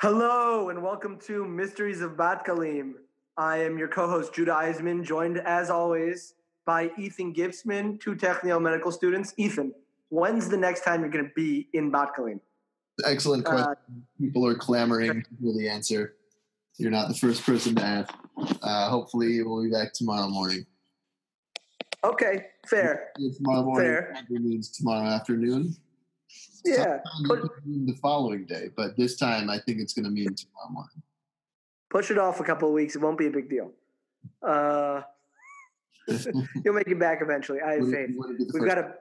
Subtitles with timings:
[0.00, 2.92] Hello and welcome to Mysteries of Bat Galim.
[3.36, 6.32] I am your co-host Judah Eisman, joined as always
[6.64, 9.34] by Ethan Gibsman, two Technion medical students.
[9.36, 9.74] Ethan,
[10.08, 12.40] when's the next time you're going to be in Bat Galim?
[13.04, 14.06] Excellent Uh, question.
[14.18, 16.14] People are clamoring for the answer.
[16.78, 18.14] You're not the first person to ask.
[18.62, 20.64] Uh, hopefully, we'll be back tomorrow morning.
[22.02, 23.08] Okay, fair.
[23.36, 24.24] Tomorrow morning Fair.
[24.30, 25.76] means tomorrow afternoon.
[26.64, 29.92] Yeah, Sometimes put- it could mean the following day, but this time I think it's
[29.94, 31.02] going to mean tomorrow morning.
[31.90, 32.94] push it off a couple of weeks.
[32.96, 33.72] It won't be a big deal.
[34.46, 35.02] Uh,
[36.64, 37.60] you'll make it back eventually.
[37.60, 38.10] I have Would faith.
[38.10, 38.94] it We've got a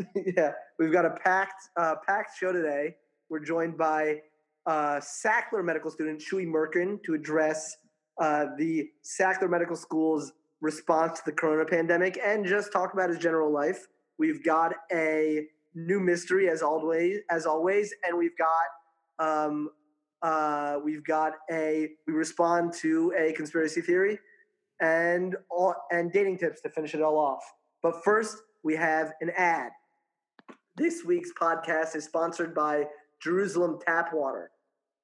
[0.36, 2.96] yeah, we've got a packed uh, packed show today.
[3.28, 4.22] We're joined by
[4.66, 7.76] uh, Sackler Medical student Shui Merkin to address
[8.20, 13.18] uh, the Sackler Medical School's response to the Corona pandemic and just talk about his
[13.18, 13.86] general life.
[14.18, 18.66] We've got a new mystery as always, as always, and we've got
[19.18, 19.70] um,
[20.22, 24.18] uh, we've got a we respond to a conspiracy theory
[24.80, 27.42] and all, and dating tips to finish it all off.
[27.82, 29.70] But first, we have an ad.
[30.76, 32.84] This week's podcast is sponsored by
[33.22, 34.50] Jerusalem Tap Water,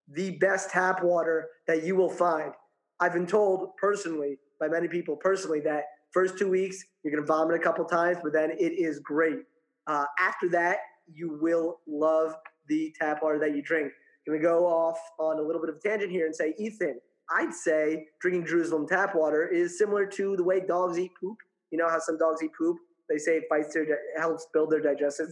[0.09, 2.53] the best tap water that you will find.
[3.01, 7.27] I've been told personally by many people personally that first two weeks you're going to
[7.27, 9.41] vomit a couple times, but then it is great.
[9.87, 10.79] Uh, after that,
[11.13, 12.35] you will love
[12.69, 13.93] the tap water that you drink.
[14.27, 16.99] I'm to go off on a little bit of a tangent here and say, Ethan,
[17.31, 21.37] I'd say drinking Jerusalem tap water is similar to the way dogs eat poop.
[21.71, 22.77] You know how some dogs eat poop?
[23.09, 23.87] They say it fights their,
[24.19, 25.29] helps build their digestive,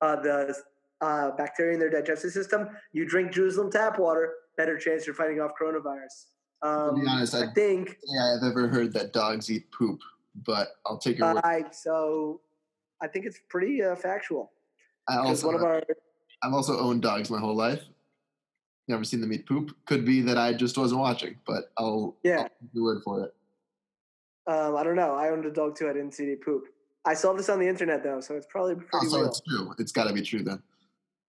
[0.00, 0.54] uh, the
[1.00, 2.68] uh, bacteria in their digestive system.
[2.92, 6.26] You drink Jerusalem tap water, better chance you're fighting off coronavirus.
[6.62, 10.00] To Um, be honest, I I think think I've ever heard that dogs eat poop,
[10.44, 11.40] but I'll take your word.
[11.44, 12.40] I so
[13.00, 14.52] I think it's pretty uh, factual.
[15.08, 15.82] I also, one of our
[16.42, 17.82] I've also owned dogs my whole life.
[18.88, 19.70] Never seen them eat poop.
[19.86, 22.40] Could be that I just wasn't watching, but I'll, Yeah.
[22.40, 23.34] I'll take word for it.
[24.46, 25.14] um, I don't know.
[25.14, 25.88] I owned a dog too.
[25.88, 26.64] I didn't see any poop.
[27.04, 29.28] I saw this on the internet though, so it's probably Oh, pretty so real.
[29.28, 29.74] it's true.
[29.78, 30.62] It's got to be true then.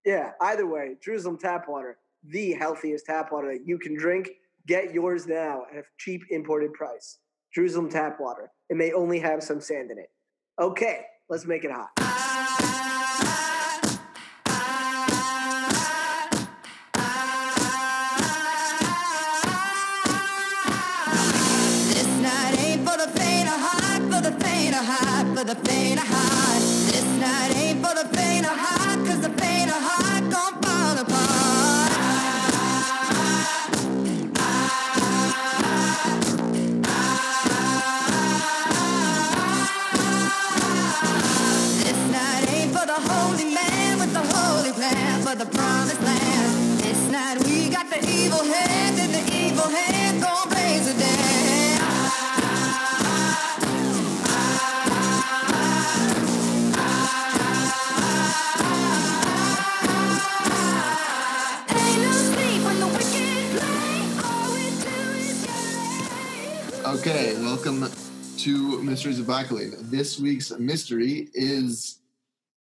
[0.05, 4.29] Yeah, either way, Jerusalem tap water, the healthiest tap water that you can drink.
[4.67, 7.17] Get yours now at a cheap imported price.
[7.53, 8.51] Jerusalem tap water.
[8.69, 10.09] It may only have some sand in it.
[10.59, 11.91] Okay, let's make it hot.
[21.93, 25.55] This night ain't for the faint of heart, for the faint of heart, for the
[25.69, 26.61] faint of heart.
[26.91, 28.98] This night ain't for the faint of heart,
[45.35, 46.79] the promised land.
[46.79, 51.19] This night we got the evil hand, and the evil hand gon' is get
[66.85, 67.87] Okay, welcome
[68.37, 69.91] to Mysteries of Bat Galim.
[69.91, 71.99] This week's mystery is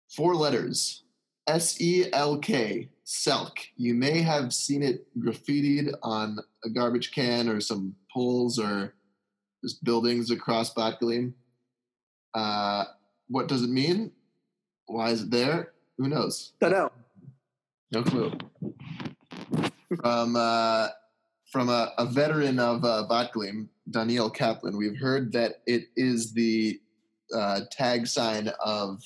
[0.09, 1.05] four letters
[1.47, 3.53] S E L K, Selk.
[3.77, 8.95] You may have seen it graffitied on a garbage can or some poles or
[9.65, 11.33] just buildings across Bat Galim.
[12.35, 12.85] Uh,
[13.29, 14.13] what does it mean?
[14.87, 15.73] Why is it there?
[15.99, 16.53] Who knows?
[16.61, 16.93] Don't know.
[17.93, 18.33] No clue.
[20.01, 20.89] from uh,
[21.51, 23.05] from a, a veteran of uh,
[23.91, 26.81] Daniel Kaplan, we've heard that it is the
[27.35, 29.03] uh, tag sign of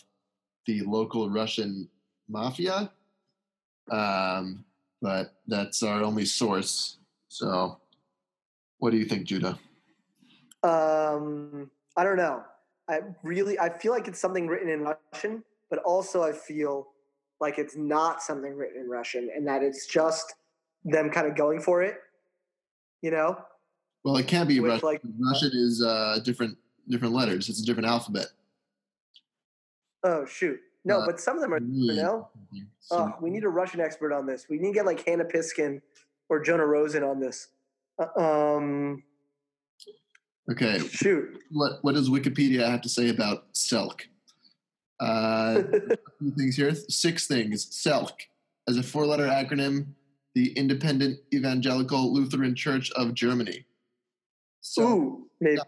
[0.67, 1.89] the local Russian
[2.29, 2.91] mafia.
[3.91, 4.65] Um,
[5.03, 6.99] but that's our only source.
[7.29, 7.79] So,
[8.79, 9.59] what do you think, Judah?
[10.63, 12.43] Um, I don't know.
[12.89, 16.89] I really, I feel like it's something written in Russian, but also I feel
[17.41, 20.35] like it's not something written in Russian, and that it's just
[20.85, 21.97] them kind of going for it.
[23.03, 23.39] You know?
[24.05, 24.87] Well, it can't be With, Russian.
[24.87, 26.57] like, Russian is uh, different
[26.89, 27.49] different letters.
[27.49, 28.27] It's a different alphabet.
[30.03, 30.61] Oh shoot!
[30.85, 31.61] No, Uh, but some of them are.
[31.61, 32.29] You know?
[32.91, 34.47] Oh, we need a Russian expert on this.
[34.49, 35.81] We need to get like Hannah Piskin
[36.29, 37.49] or Jonah Rosen on this.
[37.99, 39.03] Uh, um,
[40.51, 41.43] okay, shoot.
[41.51, 44.03] what what does Wikipedia have to say about Selk?
[45.01, 46.75] Uh, a few things here.
[46.75, 47.67] Six things.
[47.67, 48.13] Selk,
[48.69, 49.87] as a four-letter acronym,
[50.35, 53.65] the Independent Evangelical Lutheran Church of Germany.
[54.61, 55.61] So, Ooh, maybe.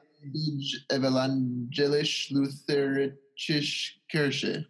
[0.91, 4.67] Evangelische Lutherische Kirche.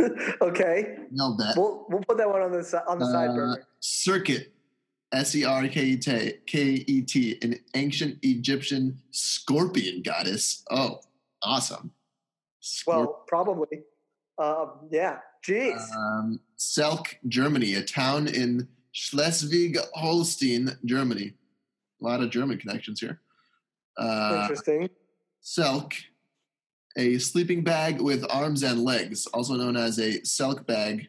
[0.42, 1.54] okay, Nailed that.
[1.56, 3.66] we'll we'll put that one on the on the side Uh, burner.
[3.80, 4.52] Circuit,
[5.12, 10.64] S E R K E T, K E T, an ancient Egyptian scorpion goddess.
[10.70, 11.00] Oh,
[11.42, 11.90] awesome.
[12.62, 13.80] Scorp- Well, probably.
[14.38, 15.18] Um, yeah.
[15.46, 15.80] Jeez.
[15.96, 21.32] um, Selk, Germany, a town in Schleswig Holstein, Germany.
[22.00, 23.20] A lot of German connections here.
[23.96, 24.90] Uh, Interesting.
[25.42, 25.92] Selk,
[26.96, 31.08] a sleeping bag with arms and legs, also known as a Selk bag,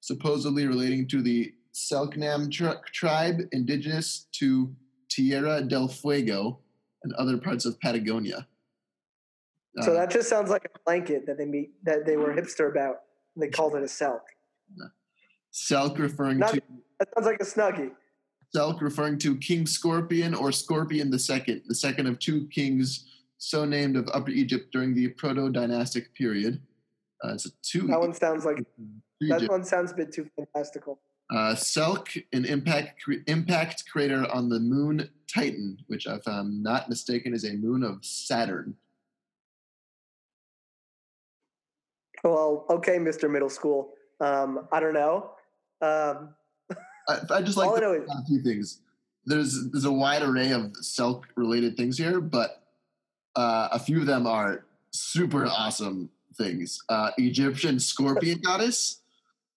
[0.00, 4.74] supposedly relating to the Selknam tri- tribe indigenous to
[5.08, 6.58] Tierra del Fuego
[7.02, 8.46] and other parts of Patagonia.
[9.80, 12.70] So Uh, that just sounds like a blanket that they meet that they were hipster
[12.70, 13.02] about.
[13.36, 14.20] They called it a selk.
[15.52, 16.62] Selk referring Not- to
[16.98, 17.94] That sounds like a snuggie.
[18.54, 23.08] Selk referring to King Scorpion or Scorpion the Second, the second of two kings
[23.42, 26.60] so named of Upper Egypt during the Proto-Dynastic period.
[27.24, 27.88] Uh, it's a two.
[27.88, 28.64] That one sounds like
[29.22, 31.00] that one sounds a bit too fantastical.
[31.28, 36.88] Uh, Selk, an impact cre- impact crater on the moon Titan, which, if I'm not
[36.88, 38.76] mistaken, is a moon of Saturn.
[42.22, 43.30] Well, okay, Mr.
[43.30, 43.90] Middle School.
[44.20, 45.30] Um, I don't know.
[45.80, 46.34] Um,
[47.08, 48.80] I, I just like I to know point is a few things.
[49.26, 52.61] There's there's a wide array of Selk related things here, but
[53.36, 56.82] uh, a few of them are super awesome things.
[56.88, 59.00] Uh, Egyptian scorpion goddess,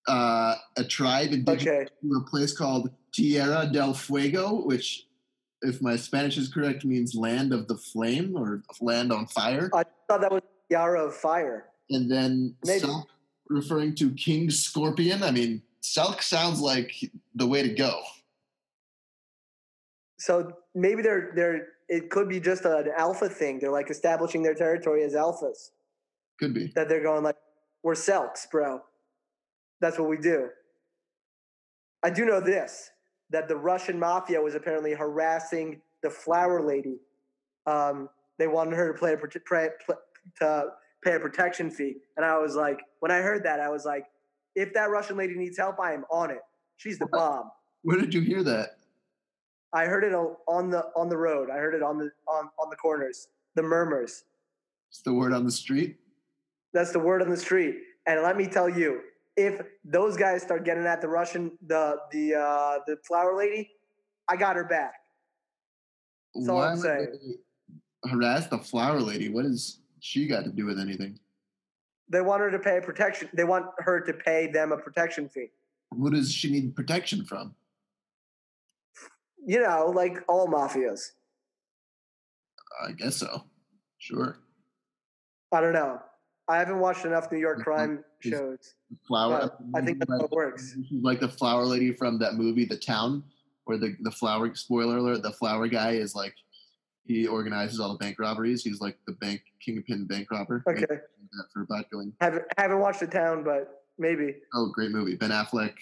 [0.08, 1.90] uh, a tribe indigenous okay.
[2.02, 5.08] to a place called Tierra del Fuego, which,
[5.62, 9.70] if my Spanish is correct, means land of the flame or land on fire.
[9.74, 11.66] I thought that was Yara of Fire.
[11.90, 12.56] And then.
[12.66, 13.06] Selk
[13.50, 15.24] referring to King Scorpion.
[15.24, 16.94] I mean, Selk sounds like
[17.36, 18.02] the way to go.
[20.18, 23.60] So maybe they're they're it could be just an alpha thing.
[23.60, 25.72] They're like establishing their territory as alphas.
[26.40, 26.72] Could be.
[26.76, 27.38] That they're going like,
[27.84, 28.82] we're selks, bro.
[29.82, 30.50] That's what we do.
[32.04, 32.92] I do know this
[33.32, 37.00] that the Russian mafia was apparently harassing the flower lady.
[37.66, 39.98] Um, they wanted her to play a prote- pray, pl-
[40.40, 40.68] to
[41.04, 44.06] pay a protection fee, and I was like, when I heard that, I was like,
[44.56, 46.42] if that Russian lady needs help, I am on it.
[46.78, 47.50] She's the bomb.
[47.82, 48.78] Where did you hear that?
[49.76, 51.50] I heard it on the on the road.
[51.52, 53.28] I heard it on the on on the corners.
[53.56, 54.24] The murmurs.
[54.90, 55.98] It's the word on the street.
[56.74, 57.76] That's the word on the street.
[58.06, 59.02] And let me tell you,
[59.36, 63.72] if those guys start getting at the Russian, the the uh, the flower lady,
[64.30, 64.94] I got her back.
[66.34, 67.38] That's all Why I'm saying.
[68.10, 69.28] harass the flower lady?
[69.28, 71.20] What has she got to do with anything?
[72.08, 73.30] They want her to pay protection.
[73.34, 75.52] They want her to pay them a protection fee.
[75.90, 77.56] What does she need protection from?
[79.46, 81.12] You know, like all mafias.
[82.84, 83.44] I guess so.
[84.00, 84.38] Sure.
[85.52, 86.00] I don't know.
[86.48, 88.76] I haven't watched enough New York crime shows.
[89.08, 89.52] Flower.
[89.74, 90.76] I think that's how it works.
[91.02, 93.24] Like the flower lady from that movie, The Town,
[93.66, 96.36] where the the flower spoiler alert, the flower guy is like
[97.06, 98.64] he organizes all the bank robberies.
[98.64, 100.64] He's like the bank kingpin bank robber.
[100.68, 100.86] Okay.
[101.54, 102.14] For about going.
[102.22, 104.36] Haven't haven't watched the town, but maybe.
[104.54, 105.16] Oh, great movie.
[105.16, 105.74] Ben Affleck.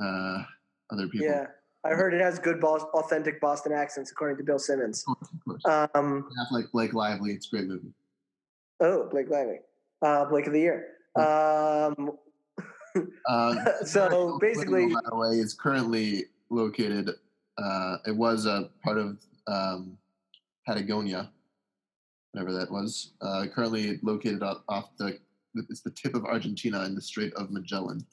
[0.00, 0.42] Uh,
[0.90, 1.26] other people.
[1.26, 1.46] Yeah.
[1.84, 5.04] I heard it has good, Bos- authentic Boston accents, according to Bill Simmons.
[5.06, 5.90] Of course, of course.
[5.94, 7.32] Um, Affleck, Blake Lively.
[7.32, 7.92] It's a great movie.
[8.80, 9.58] oh, Blake Lively,
[10.02, 10.86] uh, Blake of the Year.
[11.16, 12.12] Um,
[13.28, 13.54] Uh,
[13.84, 17.10] So, basically- by the way, is currently located.
[17.58, 19.98] Uh, it was a part of um,
[20.66, 21.30] Patagonia,
[22.32, 23.12] whatever that was.
[23.20, 25.18] Uh, currently located off, off the.
[25.68, 28.04] It's the tip of Argentina in the Strait of Magellan.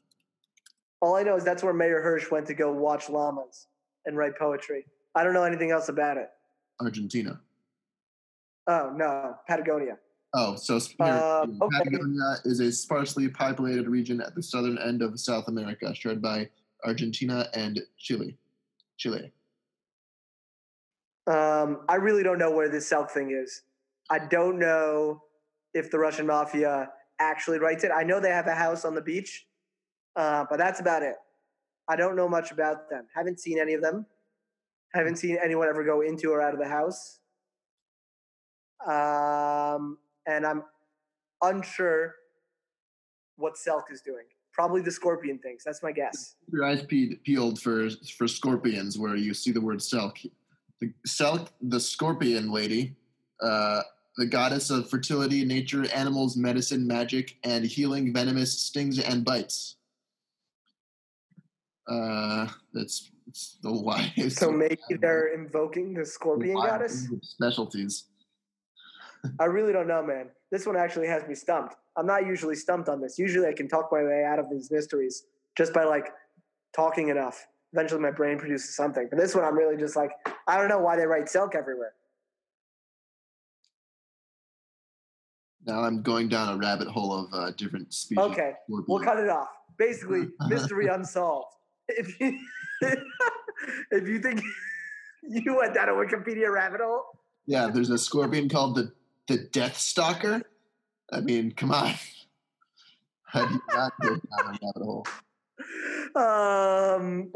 [1.01, 3.67] All I know is that's where Mayor Hirsch went to go watch llamas
[4.05, 4.85] and write poetry.
[5.15, 6.29] I don't know anything else about it.
[6.79, 7.41] Argentina.
[8.67, 9.97] Oh no, Patagonia.
[10.33, 10.87] Oh, so okay.
[10.99, 16.49] Patagonia is a sparsely populated region at the southern end of South America, shared by
[16.85, 18.37] Argentina and Chile.
[18.97, 19.31] Chile.
[21.27, 23.63] Um, I really don't know where this South thing is.
[24.09, 25.23] I don't know
[25.73, 26.89] if the Russian mafia
[27.19, 27.91] actually writes it.
[27.95, 29.47] I know they have a house on the beach,
[30.15, 31.15] uh, but that's about it.
[31.87, 33.05] I don't know much about them.
[33.13, 34.05] Haven't seen any of them.
[34.93, 37.19] Haven't seen anyone ever go into or out of the house.
[38.85, 40.63] Um, and I'm
[41.41, 42.15] unsure
[43.37, 44.25] what Selk is doing.
[44.53, 45.63] Probably the scorpion things.
[45.65, 46.35] That's my guess.
[46.51, 50.29] your eyes pe- peeled for for scorpions where you see the word selk.
[50.81, 52.95] The selk, the scorpion lady,
[53.41, 53.81] uh,
[54.17, 59.77] the goddess of fertility, nature, animals, medicine, magic, and healing venomous stings and bites.
[61.87, 64.11] Uh, that's it's the wise.
[64.37, 67.07] So maybe they're invoking the scorpion goddess.
[67.21, 68.05] specialties.
[69.39, 70.29] I really don't know, man.
[70.51, 71.75] This one actually has me stumped.
[71.95, 73.19] I'm not usually stumped on this.
[73.19, 75.25] Usually I can talk my way out of these mysteries
[75.57, 76.11] just by like
[76.75, 77.47] talking enough.
[77.73, 79.07] Eventually my brain produces something.
[79.09, 80.11] But this one I'm really just like,
[80.47, 81.93] I don't know why they write silk everywhere.
[85.65, 88.23] Now I'm going down a rabbit hole of uh, different species.
[88.23, 89.49] Okay, we'll cut it off.
[89.77, 91.53] Basically, mystery unsolved.
[91.97, 92.39] If you
[93.91, 94.41] if you think
[95.23, 97.05] you went down a Wikipedia rabbit hole,
[97.45, 98.91] Yeah, there's a scorpion called the
[99.27, 100.41] the Death Stalker.
[101.11, 101.93] I mean, come on.
[103.25, 105.05] How do you not go down a rabbit hole?
[106.15, 107.31] um,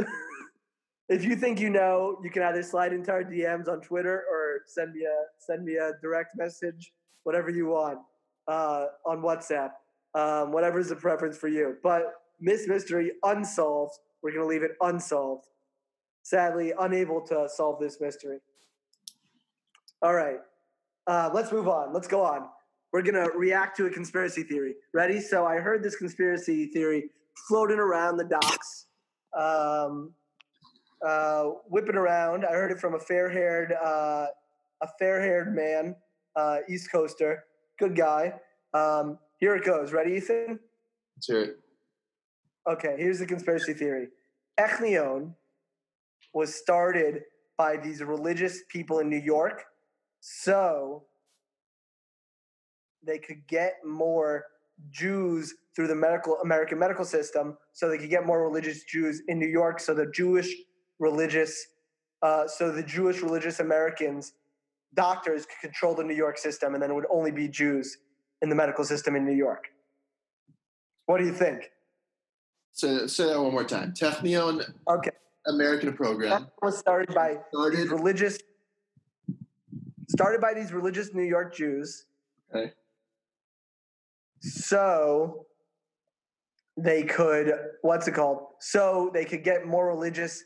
[1.07, 4.61] if you think you know, you can either slide into our DMs on Twitter or
[4.65, 6.91] send me a send me a direct message,
[7.23, 7.99] whatever you want,
[8.47, 9.71] uh, on WhatsApp.
[10.15, 11.75] Um, whatever is the preference for you.
[11.83, 13.93] But Miss Mystery unsolved.
[14.21, 15.47] We're gonna leave it unsolved.
[16.23, 18.39] Sadly, unable to solve this mystery.
[20.01, 20.39] All right,
[21.07, 21.93] uh, let's move on.
[21.93, 22.49] Let's go on.
[22.91, 24.75] We're gonna react to a conspiracy theory.
[24.93, 25.19] Ready?
[25.19, 27.09] So I heard this conspiracy theory
[27.47, 28.87] floating around the docks,
[29.37, 30.13] um,
[31.05, 32.45] uh, whipping around.
[32.45, 34.27] I heard it from a fair-haired, uh,
[34.81, 35.95] a fair-haired man,
[36.35, 37.43] uh, East Coaster,
[37.77, 38.33] good guy.
[38.73, 39.91] Um, here it goes.
[39.91, 40.59] Ready, Ethan?
[41.17, 41.59] Let's hear it.
[42.67, 44.07] Okay, here's the conspiracy theory.
[44.59, 45.33] Technion
[46.33, 47.21] was started
[47.57, 49.65] by these religious people in New York
[50.19, 51.03] so
[53.05, 54.45] they could get more
[54.89, 59.39] Jews through the medical American medical system so they could get more religious Jews in
[59.39, 60.53] New York so the Jewish
[60.99, 61.67] religious
[62.21, 64.33] uh, so the Jewish religious Americans
[64.95, 67.97] doctors could control the New York system and then it would only be Jews
[68.41, 69.67] in the medical system in New York.
[71.05, 71.69] What do you think?
[72.75, 73.93] So say that one more time.
[73.93, 75.11] Technion Okay.
[75.47, 77.91] American program That was started by these started.
[77.91, 78.37] religious
[80.09, 82.05] started by these religious New York Jews.
[82.53, 82.73] Okay.
[84.41, 85.45] So
[86.75, 88.39] they could what's it called?
[88.59, 90.43] So they could get more religious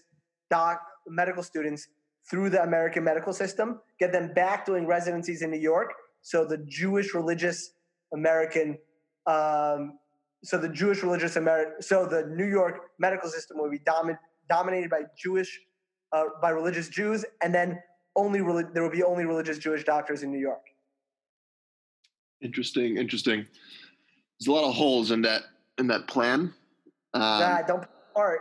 [0.51, 1.87] doc medical students
[2.29, 5.93] through the American medical system, get them back doing residencies in New York.
[6.21, 7.71] So the Jewish religious
[8.13, 8.77] American
[9.25, 9.97] um,
[10.43, 14.17] so the Jewish religious American so the New York medical system would be domin-
[14.49, 15.59] dominated by Jewish
[16.11, 17.79] uh, by religious Jews, and then
[18.15, 20.65] only reli- there will be only religious Jewish doctors in New York.
[22.41, 23.45] Interesting, interesting.
[24.39, 25.43] There's a lot of holes in that
[25.77, 26.53] in that plan.
[27.13, 28.39] Um, nah, don't part.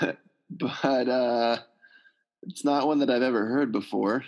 [0.00, 0.18] but
[0.50, 1.58] but uh,
[2.42, 4.24] it's not one that I've ever heard before.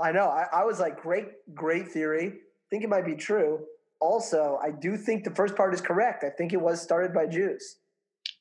[0.00, 0.28] I know.
[0.28, 2.34] I, I was like, great, great theory.
[2.70, 3.60] think it might be true.
[4.00, 6.22] Also, I do think the first part is correct.
[6.24, 7.76] I think it was started by Jews.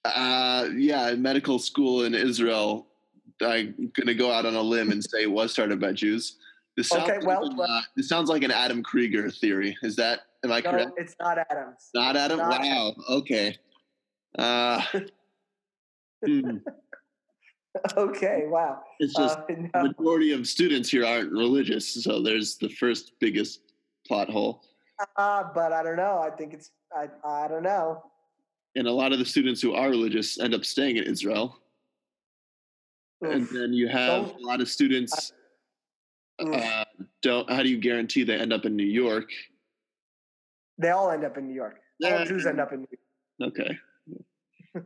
[0.05, 2.87] Uh, yeah, medical school in Israel.
[3.41, 6.37] I'm gonna go out on a limb and say it was started by Jews.
[6.75, 9.75] This sounds Okay, well- like, uh, this sounds like an Adam Krieger theory.
[9.81, 10.91] Is that am I No, correct?
[10.97, 11.73] it's not Adam.
[11.95, 12.37] Not Adam.
[12.37, 12.95] not wow.
[13.09, 13.57] Okay.
[14.37, 14.81] Uh,
[16.25, 16.57] hmm.
[17.95, 18.81] Okay, wow.
[18.99, 19.83] It's just Uh, the no.
[19.83, 23.61] majority of students here aren't religious, so there's the first biggest
[24.07, 24.63] plot hole.
[25.15, 26.19] Uh, but I don't know.
[26.19, 28.03] I think it's, I, I don't know.
[28.75, 31.59] And a lot of the students who are religious end up staying in Israel.
[33.21, 35.33] And then you have Don't- a lot of students
[36.41, 36.53] Oof.
[36.53, 36.85] uh,
[37.23, 37.49] don't.
[37.49, 39.29] How do you guarantee they end up in New York?
[40.77, 41.79] They all end up in New York.
[42.05, 42.87] All Jews end up in New
[43.39, 43.53] York.
[43.59, 43.79] Okay.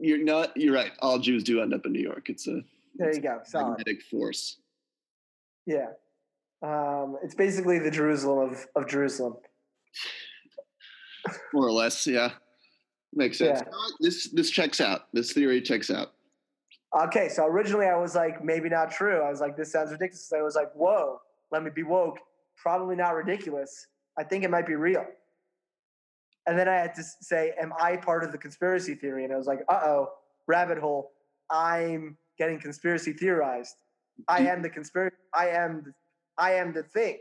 [0.00, 0.56] You're not.
[0.56, 0.92] You're right.
[1.00, 2.28] All Jews do end up in New York.
[2.30, 2.60] It's a
[2.94, 3.40] There you go.
[3.44, 3.78] Solid.
[3.78, 4.58] magnetic force.
[5.66, 5.88] Yeah.
[6.62, 9.36] Um, it's basically the Jerusalem of, of Jerusalem.
[11.52, 12.06] more or less.
[12.06, 12.32] Yeah,
[13.14, 13.60] makes sense.
[13.62, 13.68] Yeah.
[13.68, 15.06] Uh, This this checks out.
[15.12, 16.12] This theory checks out.
[16.96, 19.20] Okay, so originally I was like, maybe not true.
[19.20, 20.32] I was like, this sounds ridiculous.
[20.34, 21.20] I was like, whoa,
[21.52, 22.18] let me be woke.
[22.56, 23.88] Probably not ridiculous.
[24.18, 25.04] I think it might be real.
[26.46, 29.24] And then I had to say, am I part of the conspiracy theory?
[29.24, 30.08] And I was like, uh oh,
[30.46, 31.12] rabbit hole.
[31.50, 33.76] I'm getting conspiracy theorized.
[34.26, 35.16] I am the conspiracy.
[35.34, 35.94] I am.
[36.38, 37.18] I am the thing.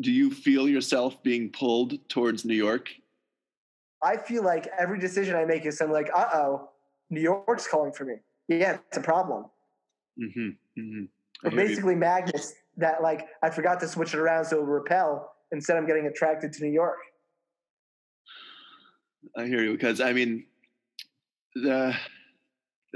[0.00, 2.88] Do you feel yourself being pulled towards New York?
[4.02, 6.70] I feel like every decision I make is something like, uh oh,
[7.10, 8.14] New York's calling for me.
[8.48, 9.46] Yeah, it's a problem.
[10.20, 10.80] Mm-hmm.
[10.80, 11.04] mm-hmm.
[11.44, 15.32] We're basically magnets that like I forgot to switch it around so it would repel.
[15.52, 16.98] Instead, I'm getting attracted to New York.
[19.36, 20.44] I hear you because I mean,
[21.54, 21.94] the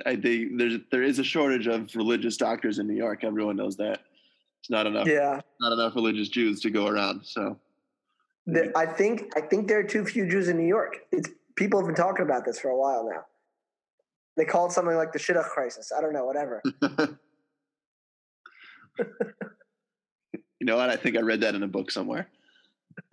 [0.04, 3.22] I they, there's there is a shortage of religious doctors in New York.
[3.22, 4.00] Everyone knows that.
[4.62, 5.08] It's not enough.
[5.08, 7.26] Yeah, Not enough religious Jews to go around.
[7.26, 7.58] So
[8.46, 11.00] The- I think I think there are too few Jews in New York.
[11.10, 13.24] It's people have been talking about this for a while now.
[14.36, 15.90] They call it something like the shidduch crisis.
[15.96, 16.62] I don't know, whatever.
[18.98, 20.90] you know what?
[20.90, 22.28] I think I read that in a book somewhere.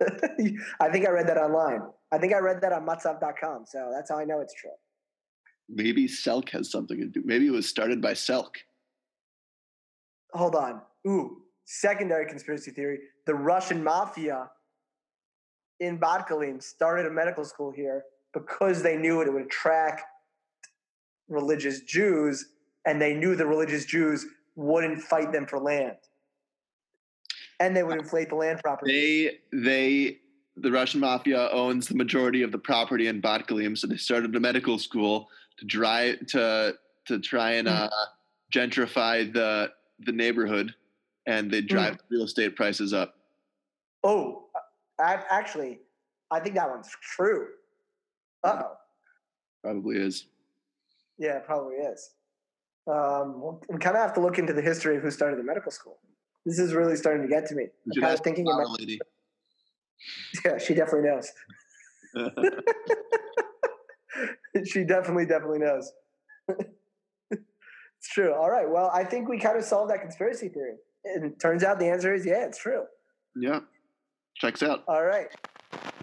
[0.80, 1.82] I think I read that online.
[2.12, 3.64] I think I read that on matzav.com.
[3.66, 4.70] So that's how I know it's true.
[5.68, 7.22] Maybe Selk has something to do.
[7.24, 8.54] Maybe it was started by Selk.
[10.32, 10.80] Hold on.
[11.06, 12.98] Ooh, secondary conspiracy theory.
[13.26, 14.50] The Russian mafia
[15.80, 18.04] in Bat Galim started a medical school here
[18.34, 20.02] because they knew it would attract
[21.28, 22.46] religious Jews,
[22.86, 24.26] and they knew the religious Jews
[24.56, 25.96] wouldn't fight them for land,
[27.60, 28.92] and they would inflate the land property.
[28.92, 30.18] They they
[30.56, 34.34] the Russian mafia owns the majority of the property in Bat Galim, so they started
[34.34, 35.28] a medical school
[35.58, 36.74] to try to
[37.06, 37.88] to try and uh,
[38.52, 40.74] gentrify the the neighborhood,
[41.30, 42.00] and they drive Mm.
[42.10, 43.14] real estate prices up.
[44.02, 44.48] Oh,
[44.98, 45.80] I, actually,
[46.30, 47.48] I think that one's true.
[48.42, 48.76] Uh oh.
[49.62, 50.26] Probably is.
[51.18, 52.14] Yeah, it probably is.
[52.86, 55.44] Um, well, we kind of have to look into the history of who started the
[55.44, 55.98] medical school.
[56.46, 57.64] This is really starting to get to me.
[57.94, 58.78] I'm kind of thinking about.
[58.78, 58.98] lady.
[60.46, 61.30] Yeah, she definitely knows.
[64.64, 65.92] she definitely, definitely knows.
[67.30, 68.32] it's true.
[68.32, 68.66] All right.
[68.66, 70.76] Well, I think we kind of solved that conspiracy theory.
[71.04, 72.84] And it turns out the answer is yeah, it's true.
[73.36, 73.60] yeah,
[74.36, 74.84] checks out.
[74.86, 75.28] All right.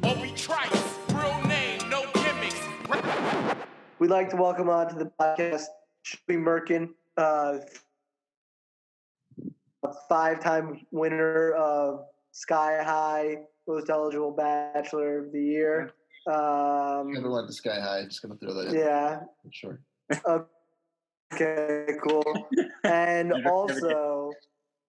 [0.04, 2.60] Obi Trice, real name, no gimmicks.
[4.00, 5.66] We'd like to welcome on to the podcast
[6.04, 7.58] Shui Merkin, uh,
[9.84, 13.38] a five-time winner of Sky High
[13.68, 15.92] Most Eligible Bachelor of the Year.
[16.28, 18.04] Um, Never went to Sky High.
[18.06, 18.76] Just gonna throw that in.
[18.76, 19.20] yeah.
[19.52, 19.80] Sure.
[21.34, 21.94] Okay.
[22.08, 22.24] Cool.
[22.84, 24.32] And Never- never also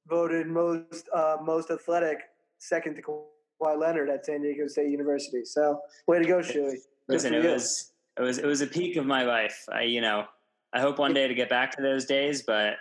[0.09, 2.19] voted most uh, most athletic,
[2.59, 5.45] second to Kawhi Leonard at San Diego State University.
[5.45, 6.79] So, way to go, Shui.
[7.09, 7.51] Listen, it you.
[7.51, 9.65] was it was it was a peak of my life.
[9.73, 10.25] I you know
[10.73, 12.75] I hope one day to get back to those days, but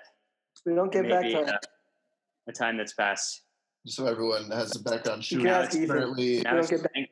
[0.65, 1.57] We don't get back to uh,
[2.47, 3.41] a time that's passed.
[3.85, 5.87] Just so everyone has a background, You Shuey can Now ask it's Ethan.
[5.87, 7.09] currently Now don't it's- get back- thank-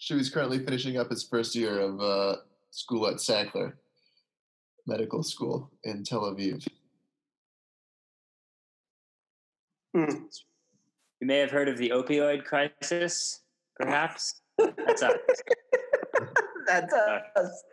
[0.00, 2.36] Shuey's currently finishing up his first year of uh,
[2.70, 3.72] school at Sackler
[4.86, 6.66] Medical School in Tel Aviv.
[9.94, 10.24] Mm.
[11.20, 13.42] You may have heard of the opioid crisis,
[13.76, 14.40] perhaps.
[14.58, 15.16] That's up.
[16.66, 17.64] That does.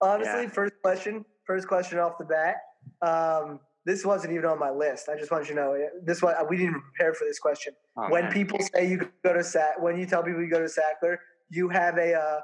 [0.00, 0.48] Honestly, Yeah.
[0.50, 2.56] first question, first question off the bat.
[3.00, 5.08] Um, this wasn't even on my list.
[5.08, 6.34] I just want you to know this one.
[6.48, 7.74] We didn't prepare for this question.
[7.96, 8.32] Oh, when man.
[8.32, 11.16] people say you go to Sack, when you tell people you go to Sackler,
[11.50, 12.40] you have a, uh,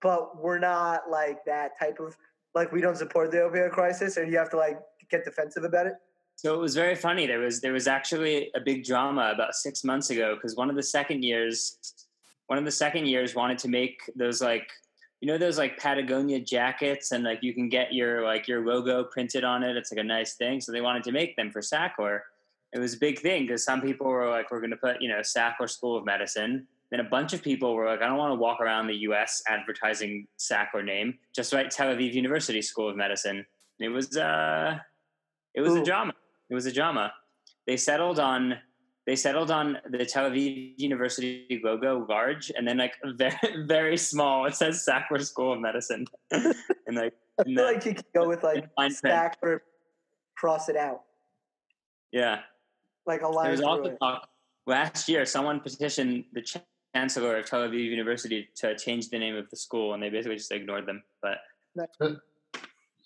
[0.00, 2.16] but we're not like that type of
[2.54, 4.78] like we don't support the opioid crisis, or you have to like
[5.10, 5.94] get defensive about it.
[6.36, 7.26] So it was very funny.
[7.26, 10.76] There was there was actually a big drama about six months ago because one of
[10.76, 11.78] the second years,
[12.46, 14.68] one of the second years wanted to make those like
[15.20, 19.02] you know those like Patagonia jackets and like you can get your like your logo
[19.04, 19.78] printed on it.
[19.78, 20.60] It's like a nice thing.
[20.60, 22.20] So they wanted to make them for Sackler.
[22.74, 25.08] It was a big thing because some people were like, we're going to put you
[25.08, 26.66] know Sackler School of Medicine.
[26.90, 29.42] Then a bunch of people were like, I don't want to walk around the U.S.
[29.48, 31.18] advertising Sackler name.
[31.34, 33.38] Just write Tel Aviv University School of Medicine.
[33.38, 33.44] And
[33.80, 34.78] it was uh,
[35.54, 35.80] it was Ooh.
[35.80, 36.12] a drama.
[36.50, 37.12] It was a drama.
[37.66, 38.58] They settled on
[39.06, 44.46] they settled on the Tel Aviv University logo large, and then like very very small.
[44.46, 46.54] It says Sackler School of Medicine, and
[46.92, 48.68] like I feel the- like you could go with like.
[48.78, 49.60] Sackler,
[50.36, 51.02] cross it out,
[52.12, 52.40] yeah.
[53.06, 53.98] like a There was also it.
[54.00, 54.28] talk
[54.66, 55.24] last year.
[55.24, 56.56] Someone petitioned the ch-
[56.94, 60.36] chancellor of Tel Aviv University to change the name of the school, and they basically
[60.36, 61.02] just ignored them.
[61.22, 61.38] But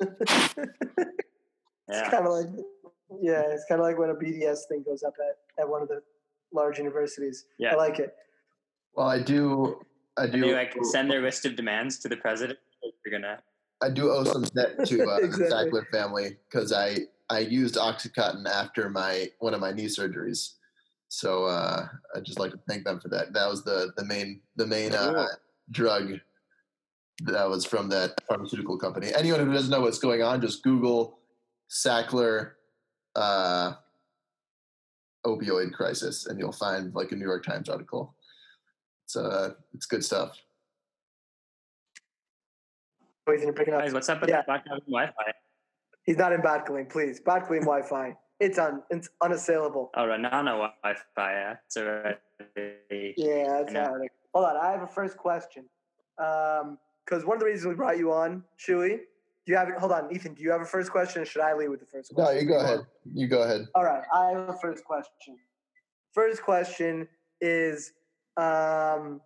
[0.00, 0.14] It's
[1.88, 2.46] yeah, kind of like,
[3.20, 5.88] yeah, it's kind of like when a BDS thing goes up at, at one of
[5.88, 6.02] the
[6.52, 7.46] large universities.
[7.58, 7.72] Yeah.
[7.72, 8.14] I like it.
[8.94, 9.80] Well, I do.
[10.18, 10.40] I do.
[10.40, 12.58] they like send their list of demands to the president.
[13.04, 13.38] You're gonna
[13.82, 15.48] I do owe some debt to uh, Exactly.
[15.48, 20.54] the Sackler family because I I used OxyContin after my one of my knee surgeries.
[21.08, 23.32] So uh, I'd just like to thank them for that.
[23.32, 25.26] That was the the main the main uh,
[25.70, 26.18] drug
[27.24, 29.12] that was from that pharmaceutical company.
[29.14, 31.18] Anyone who doesn't know what's going on, just Google
[31.70, 32.52] Sackler
[33.16, 33.72] uh,
[35.26, 38.14] opioid crisis, and you'll find like a New York Times article.
[39.04, 40.36] It's uh, it's good stuff.
[43.28, 43.80] Ethan, you're picking up.
[43.82, 44.36] guys, what's up with Yeah.
[44.38, 45.32] that black Wi-Fi?
[46.04, 47.20] He's not in Bat Galim, please.
[47.20, 48.16] Bat Galim Wi-Fi.
[48.40, 48.82] It's on.
[48.90, 49.90] it's unassailable.
[49.94, 51.32] Oh, Renana Wi-Fi.
[51.32, 53.14] Yeah, it's already.
[53.16, 53.84] Yeah, that's I know.
[53.84, 54.10] how it is.
[54.34, 55.64] Hold on, I have a first question.
[56.18, 59.00] Um, because one of the reasons we brought you on, Chewy,
[59.46, 59.68] do you have?
[59.79, 60.35] Hold on, Ethan.
[60.35, 62.44] Do you have a first question, or should I lead with the first No, you
[62.44, 62.81] go ahead.
[63.12, 63.62] You go ahead.
[63.74, 65.37] All right, I have a first question.
[66.12, 67.09] First question
[67.40, 67.92] is,
[68.37, 69.20] um,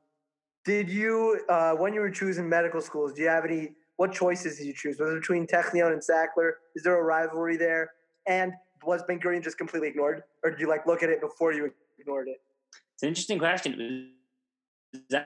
[0.64, 4.58] did you, uh, when you were choosing medical schools, do you have any what choices
[4.58, 4.98] did you choose?
[4.98, 6.52] Was it between Technion and Sackler?
[6.74, 7.92] Is there a rivalry there?
[8.26, 11.52] And was Ben Gurion just completely ignored, or did you like look at it before
[11.52, 12.38] you ignored it?
[12.94, 14.10] It's an interesting question.
[14.92, 15.24] It was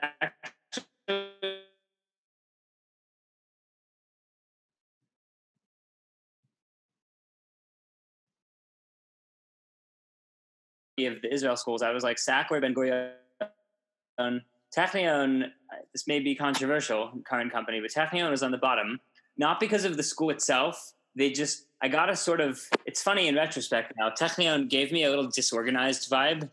[11.05, 14.41] of the Israel schools, I was like Sackler, Ben Gurion,
[14.75, 15.51] Technion.
[15.93, 18.99] This may be controversial, current company, but Technion was on the bottom,
[19.37, 20.93] not because of the school itself.
[21.15, 22.61] They just, I got a sort of.
[22.85, 24.09] It's funny in retrospect now.
[24.09, 26.49] Technion gave me a little disorganized vibe,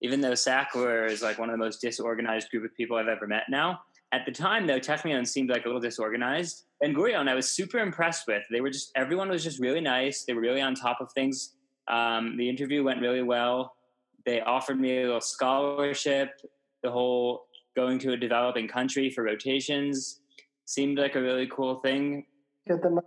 [0.00, 3.26] even though Sackler is like one of the most disorganized group of people I've ever
[3.26, 3.44] met.
[3.48, 3.80] Now,
[4.12, 6.64] at the time though, Technion seemed like a little disorganized.
[6.80, 8.44] Ben Gurion, I was super impressed with.
[8.50, 10.24] They were just everyone was just really nice.
[10.24, 11.53] They were really on top of things.
[11.88, 13.76] Um, the interview went really well.
[14.24, 16.40] They offered me a little scholarship.
[16.82, 20.20] The whole going to a developing country for rotations
[20.64, 22.24] seemed like a really cool thing.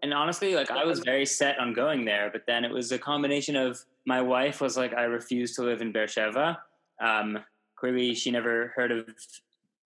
[0.04, 3.00] And honestly, like I was very set on going there, but then it was a
[3.00, 6.60] combination of my wife was like, I refuse to live in Beersheba.
[7.02, 7.40] Um,
[7.76, 9.08] clearly, she never heard of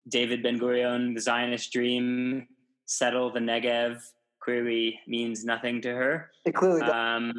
[0.08, 2.48] David Ben Gurion, the Zionist dream,
[2.86, 4.02] settle the Negev.
[4.40, 6.30] Clearly means nothing to her.
[6.44, 6.90] It clearly does.
[6.90, 7.32] Um,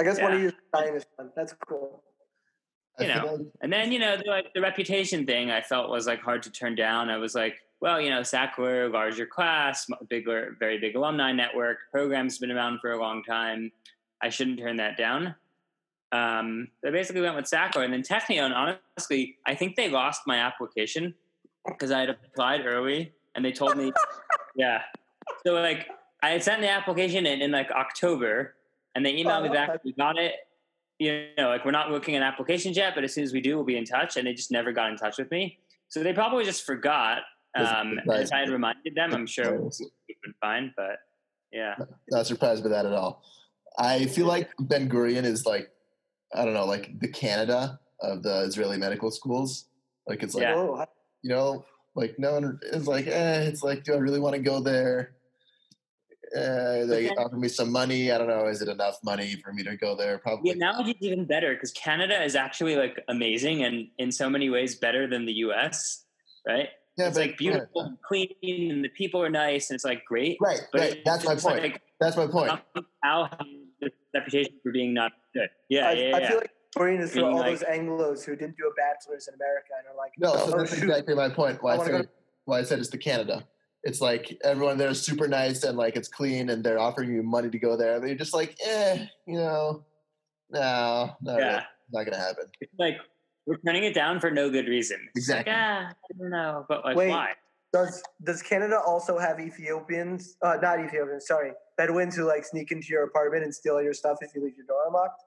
[0.00, 0.44] I guess one of yeah.
[0.44, 1.30] you is Zionist one.
[1.36, 2.02] That's cool.
[2.98, 3.34] You feel know.
[3.34, 6.42] like- And then, you know, the, like the reputation thing I felt was like hard
[6.44, 7.10] to turn down.
[7.10, 12.38] I was like, well, you know, Sackler, larger class, bigger, very big alumni network, program's
[12.38, 13.70] been around for a long time.
[14.22, 15.34] I shouldn't turn that down.
[16.12, 17.84] Um, I basically went with Sackler.
[17.84, 21.14] And then Technion, honestly, I think they lost my application
[21.66, 23.92] because I had applied early and they told me,
[24.56, 24.80] yeah.
[25.46, 25.88] So, like,
[26.22, 28.54] I had sent the application in in like October
[28.94, 29.78] and they emailed me Oh, back, okay.
[29.84, 30.34] we got it
[31.00, 33.56] you know, like we're not looking at applications yet, but as soon as we do,
[33.56, 34.18] we'll be in touch.
[34.18, 35.58] And they just never got in touch with me.
[35.88, 37.22] So they probably just forgot.
[37.56, 39.50] Doesn't Um, and surprise I had reminded them, I'm sure No.
[39.52, 40.74] we would have been fine.
[40.76, 40.98] But
[41.52, 41.74] yeah,
[42.10, 43.24] not surprised by that at all.
[43.78, 45.70] I feel like Ben Gurion is like,
[46.34, 49.70] I don't know, like the Canada of the Israeli medical schools.
[50.06, 50.56] Like it's like, Yeah.
[50.56, 50.84] Whoa,
[51.22, 54.42] you know, like no one is like, eh, it's like, do I really want to
[54.42, 55.14] go there?
[56.36, 57.14] Uh, they Okay.
[57.16, 58.12] offer me some money.
[58.12, 58.46] I don't know.
[58.46, 60.18] Is it enough money for me to go there?
[60.18, 60.80] Probably the Probably.
[60.84, 64.76] analogy is even better because Canada is actually like amazing and in so many ways
[64.76, 66.04] better than the U.S.
[66.46, 66.68] Right?
[66.96, 70.04] yeah, it's but- like beautiful, and clean, and the people are nice, and it's like
[70.04, 70.36] great.
[70.40, 71.00] Right, But right.
[71.04, 71.62] That's my point.
[71.62, 72.52] Like, That's my point.
[73.02, 73.38] how have
[73.80, 75.48] this reputation for being not good?
[75.68, 76.28] Yeah, I, yeah, I yeah.
[76.28, 79.34] feel like Gurion is for all like- those Anglos who didn't do a bachelor's in
[79.34, 80.84] America and are like, No, so oh, that's shoot.
[80.84, 81.62] exactly my point.
[81.62, 82.08] Why I I, said go-
[82.44, 83.44] why I said it's the Canada.
[83.82, 87.22] It's like everyone there is super nice and like it's clean and they're offering you
[87.22, 87.98] money to go there.
[87.98, 89.84] But you're just like, eh, you know,
[90.50, 91.48] no, not, really.
[91.50, 91.62] yeah.
[91.92, 92.44] not gonna happen.
[92.60, 92.98] It's like
[93.46, 94.98] we're turning it down for no good reason.
[95.14, 95.52] It's like, Exactly.
[95.56, 97.08] ah, I don't know, but like, Wait.
[97.08, 97.32] why?
[97.72, 100.36] Does does Canada also have Ethiopians?
[100.42, 101.26] Uh, not Ethiopians.
[101.26, 104.56] Sorry, Bedouins who like sneak into your apartment and steal your stuff if you leave
[104.56, 105.22] your door unlocked.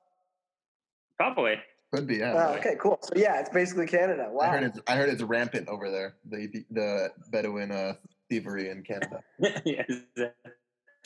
[1.17, 1.55] Probably.
[1.93, 2.33] Could be, yeah.
[2.49, 2.97] Oh, okay, cool.
[3.01, 4.23] So yeah, it's basically Canada.
[4.23, 4.51] I Wow.
[4.51, 6.15] heard it's I heard it's rampant over there.
[6.29, 7.93] The the, the Bedouin uh,
[8.34, 9.22] thievery in Canada.
[9.65, 9.86] yes.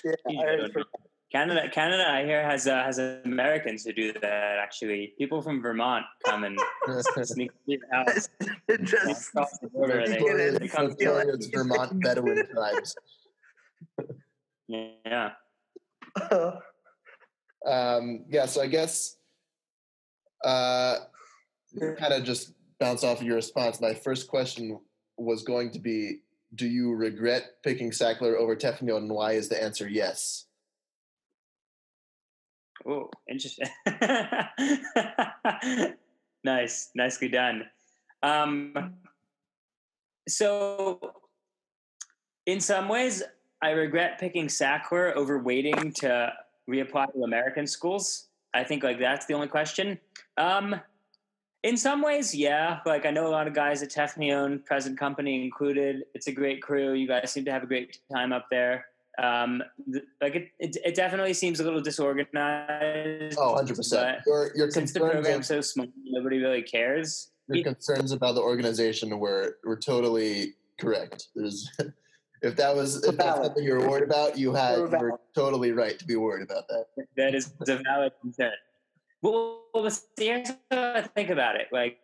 [0.06, 0.90] Yeah, I heard it's pretty-
[1.32, 4.24] Canada, Canada, I hear has uh, has Americans who do that.
[4.62, 6.58] Actually, people from Vermont come and
[7.24, 10.00] sneak to your house it and just cross the border.
[10.02, 11.26] and They, they come steal it.
[11.26, 12.96] notorious Vermont Bedouin tribes.
[14.68, 15.32] yeah.
[17.66, 19.18] Um, yeah, so I guess
[20.46, 20.96] uh,
[21.98, 23.82] kind of just bounce off of your response.
[23.82, 24.80] My first question
[25.18, 26.20] was going to be
[26.56, 30.46] Do you regret picking Sackler over Technion, and why is the answer yes?
[32.88, 33.68] Oh, interesting.
[36.44, 37.66] nice, nicely done.
[38.24, 38.96] Um,
[40.28, 41.14] so,
[42.46, 43.24] in some ways,
[43.62, 46.32] I regret picking Sackler over waiting to
[46.70, 48.28] reapply to American schools.
[48.54, 50.00] I think like that's the only question.
[50.38, 50.80] Um,
[51.68, 52.80] in some ways, yeah.
[52.86, 56.04] Like I know a lot of guys at Technion, present company included.
[56.14, 56.94] It's a great crew.
[56.94, 58.86] You guys seem to have a great time up there.
[59.22, 63.38] Um, th- like it, it, it definitely seems a little disorganized.
[63.38, 63.92] Oh, 100%.
[63.92, 67.32] but Your, your, since the concerns, program's so small, nobody really cares.
[67.50, 71.28] your concerns about the organization were, were totally correct.
[71.36, 71.70] There's,
[72.44, 73.46] if that was if that's Valid.
[73.46, 76.44] something you were worried about, you had were you were totally right to be worried
[76.44, 76.86] about that.
[77.18, 78.54] That is a valid concern.
[79.22, 81.68] Well, well, here's how I think about it.
[81.72, 81.98] Like,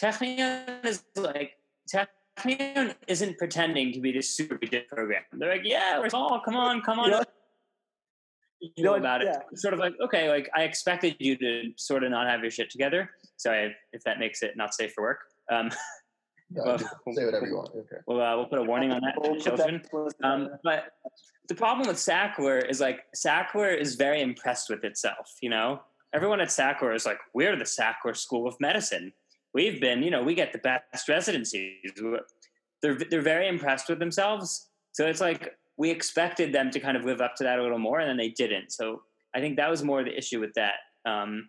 [0.00, 1.52] Technion is like
[1.88, 5.22] Technion isn't pretending to be this super rigid program.
[5.32, 6.40] They're like, yeah, we're small.
[6.44, 7.06] Come on, come on.
[7.06, 7.22] You know-
[8.76, 9.26] You know about it.
[9.26, 9.40] yeah.
[9.52, 12.50] It's sort of like, okay, like I expected you to sort of not have your
[12.50, 13.10] shit together.
[13.36, 15.18] Sorry if that makes it not safe for work.
[15.50, 15.70] Um,
[16.54, 16.78] No, Well,
[17.16, 17.70] say whatever you want.
[17.74, 17.96] Okay.
[18.06, 19.82] We'll uh, we'll put a warning on that for children.
[20.22, 20.92] Um, but
[21.48, 25.34] the problem with Sackler is like Sackler is very impressed with itself.
[25.40, 25.80] You know,
[26.14, 29.12] everyone at Sackler is like, we're the Sackler School of Medicine.
[29.52, 31.92] We've been, you know, we get the best residencies.
[32.82, 34.68] They're they're very impressed with themselves.
[34.92, 37.78] So it's like we expected them to kind of live up to that a little
[37.78, 38.70] more, and then they didn't.
[38.72, 39.02] So
[39.34, 40.74] I think that was more the issue with that.
[41.04, 41.48] Um,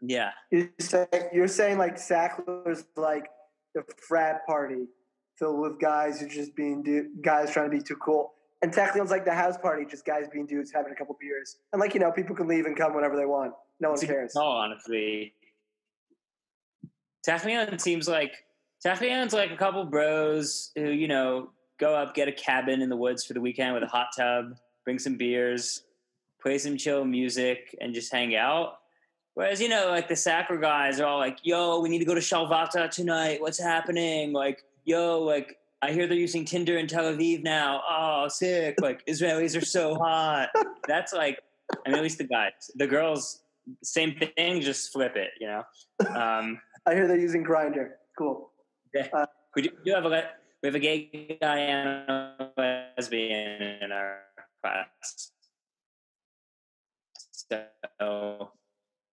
[0.00, 3.26] yeah, You're saying, you're saying like Sackler's like
[3.74, 4.86] the frat party
[5.38, 8.32] filled with guys who just being du- guys trying to be too cool.
[8.62, 11.56] And Technion's like the house party, just guys being dudes having a couple beers.
[11.72, 13.52] And like, you know, people can leave and come whenever they want.
[13.80, 14.32] No one It's a good cares.
[14.32, 15.32] call, honestly.
[17.26, 18.32] Technion seems like
[18.84, 22.96] Technion's like a couple bros who, you know, go up, get a cabin in the
[22.96, 24.54] woods for the weekend with a hot tub,
[24.84, 25.82] bring some beers,
[26.40, 28.78] play some chill music, and just hang out.
[29.38, 32.12] Whereas, you know, like the Sackler guys are all like, yo, we need to go
[32.12, 33.40] to Shalvata tonight.
[33.40, 34.32] What's happening?
[34.32, 37.80] Like, yo, like, I hear they're using Tinder in Tel Aviv now.
[37.88, 38.80] Oh, sick.
[38.80, 40.48] Like, Israelis are so hot.
[40.88, 41.38] That's like,
[41.86, 42.50] I mean, at least the guys.
[42.74, 43.42] The girls,
[43.84, 45.62] same thing, just flip it, you know?
[46.20, 47.90] Um, I hear they're using Grindr.
[48.18, 48.50] Cool.
[49.54, 50.30] we do, we do have a,
[50.64, 52.50] we have a gay guy and a
[52.98, 54.18] lesbian in our
[54.60, 55.30] class.
[58.00, 58.50] So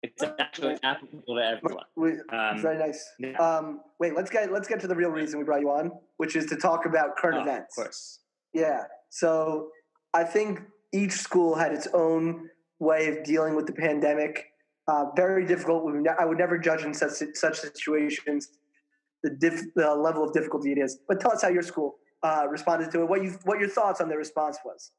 [0.04, 1.86] it's actually applicable to everyone.
[1.96, 3.10] We, Um, very nice.
[3.20, 3.38] yeah.
[3.38, 6.36] Um, wait, let's get let's get to the real reason we brought you on, which
[6.36, 8.20] is to talk about current Oh, of course.
[8.54, 8.84] Yeah.
[9.10, 9.70] So
[10.14, 10.62] I think
[10.94, 14.46] each school had its own way of dealing with the pandemic.
[14.88, 15.86] Uh, very difficult.
[15.86, 18.50] We would ne- I would never judge in such such situations
[19.24, 21.00] the diff, the level of difficulty it is.
[21.08, 23.06] But tell us how your school uh, responded to it.
[23.08, 24.92] What you what your thoughts on the response was.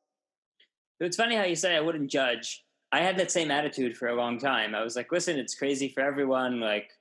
[1.01, 2.63] It's funny how you say I wouldn't judge.
[2.94, 4.72] I had that same attitude for a long time.
[4.72, 6.92] I was like, listen, it's crazy for everyone, like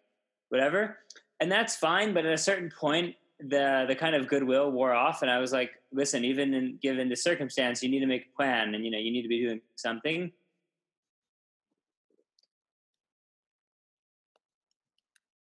[0.50, 0.98] whatever.
[1.40, 5.22] And that's fine, but at a certain point the the kind of goodwill wore off
[5.22, 8.36] and I was like, listen, even in, given the circumstance, you need to make a
[8.36, 10.32] plan and you know, you need to be doing something.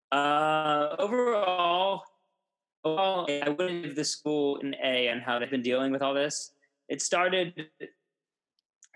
[0.10, 2.04] Uh, overall,
[2.86, 6.13] overall, I wouldn't give the school an A on how they've been dealing with all
[6.13, 6.54] this.
[6.88, 7.91] It started it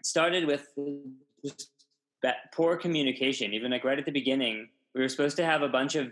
[0.03, 0.67] started with
[1.43, 1.71] just
[2.51, 3.53] poor communication.
[3.53, 6.11] Even like right at the beginning, we were supposed to have a bunch of.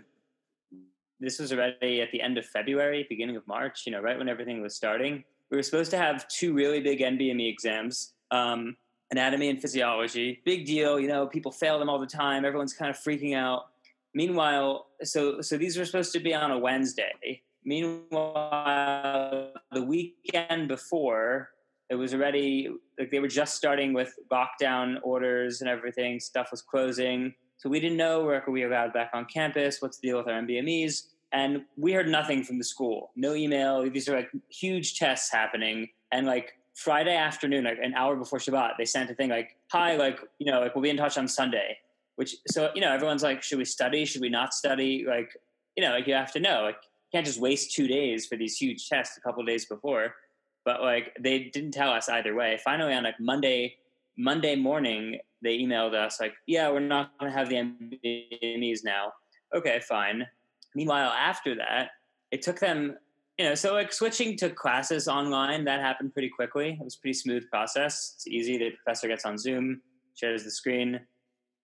[1.20, 3.86] This was already at the end of February, beginning of March.
[3.86, 7.00] You know, right when everything was starting, we were supposed to have two really big
[7.00, 8.14] NBME exams.
[8.30, 8.76] Um,
[9.12, 10.98] anatomy and physiology, big deal.
[10.98, 12.44] You know, people fail them all the time.
[12.44, 13.66] Everyone's kind of freaking out.
[14.14, 17.42] Meanwhile, so so these were supposed to be on a Wednesday.
[17.64, 21.50] Meanwhile, the weekend before,
[21.92, 26.18] it was already like they were just starting with lockdown orders and everything.
[26.18, 29.82] Stuff was closing, so we didn't know where could we allowed back on campus.
[29.82, 31.08] What's the deal with our NBMEs?
[31.32, 33.10] And we heard nothing from the school.
[33.14, 33.88] No email.
[33.90, 38.78] These are like huge tests happening, and like Friday afternoon, like an hour before Shabbat,
[38.78, 41.28] they sent a thing like, "Hi, like you know, like we'll be in touch on
[41.28, 41.76] Sunday."
[42.16, 44.06] Which so you know, everyone's like, "Should we study?
[44.06, 45.36] Should we not study?" Like
[45.76, 46.62] you know, like you have to know.
[46.62, 50.14] Like you can't just waste two days for these huge tests a couple days before.
[50.64, 52.58] But like they didn't tell us either way.
[52.64, 53.76] Finally, on like Monday,
[54.16, 59.12] Monday morning, they emailed us like, "Yeah, we're not going to have the NBMEs now."
[59.54, 60.26] Okay, fine.
[60.74, 61.90] Meanwhile, after that,
[62.30, 62.96] it took them
[63.38, 66.76] you know, so like switching to classes online, that happened pretty quickly.
[66.78, 68.12] It was pretty smooth process.
[68.16, 68.58] It's easy.
[68.58, 69.80] The professor gets on Zoom,
[70.14, 71.00] shares the screen,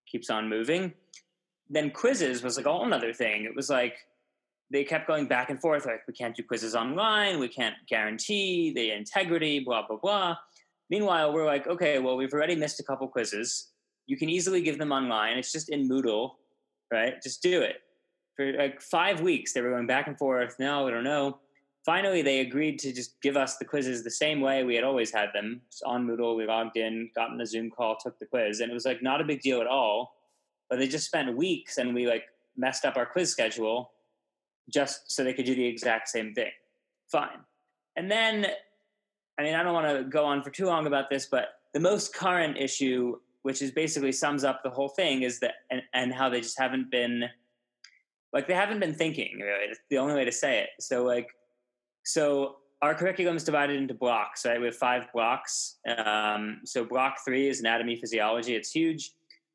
[0.07, 0.93] keeps on moving.
[1.69, 3.45] Then quizzes was like a whole other thing.
[3.45, 3.97] It was like
[4.71, 8.73] they kept going back and forth, like we can't do quizzes online, we can't guarantee
[8.75, 10.37] the integrity, blah blah blah.
[10.91, 13.73] Meanwhile, we're like, okay, well, we've already missed a couple quizzes.
[14.07, 15.37] You can easily give them online.
[15.37, 16.33] It's just in Moodle,
[16.91, 17.21] right?
[17.23, 17.83] Just do it.
[18.37, 20.57] For like five weeks, they were going back and forth.
[20.59, 21.41] No, I don't know
[21.89, 25.11] finally they agreed to just give us the quizzes the same way we had always
[25.11, 28.27] had them just on moodle we logged in got in a zoom call took the
[28.27, 30.15] quiz and it was like not a big deal at all
[30.69, 32.25] but they just spent weeks and we like
[32.59, 33.91] messed up our quiz schedule
[34.69, 36.51] just so they could do the exact same thing
[37.11, 37.39] fine
[37.97, 38.47] and then
[39.39, 41.81] i mean i don't want to go on for too long about this but the
[41.81, 46.13] most current issue which is basically sums up the whole thing is that and, and
[46.13, 47.25] how they just haven't been
[48.33, 51.29] like they haven't been thinking really it's the only way to say it so like
[52.05, 54.61] so our curriculum is divided into blocks, right?
[54.61, 55.79] We have five blocks.
[55.97, 58.55] Um, so block three is anatomy, physiology.
[58.55, 59.13] It's huge.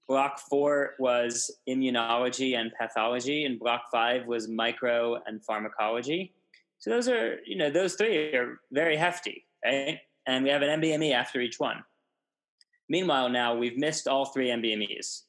[0.08, 6.34] Block four was immunology and pathology, and block five was micro and pharmacology.
[6.80, 10.00] So those are, you know, those three are very hefty, right?
[10.28, 11.84] And we have an NBME after each one.
[12.90, 15.22] Meanwhile, now we've missed all three NBMEs.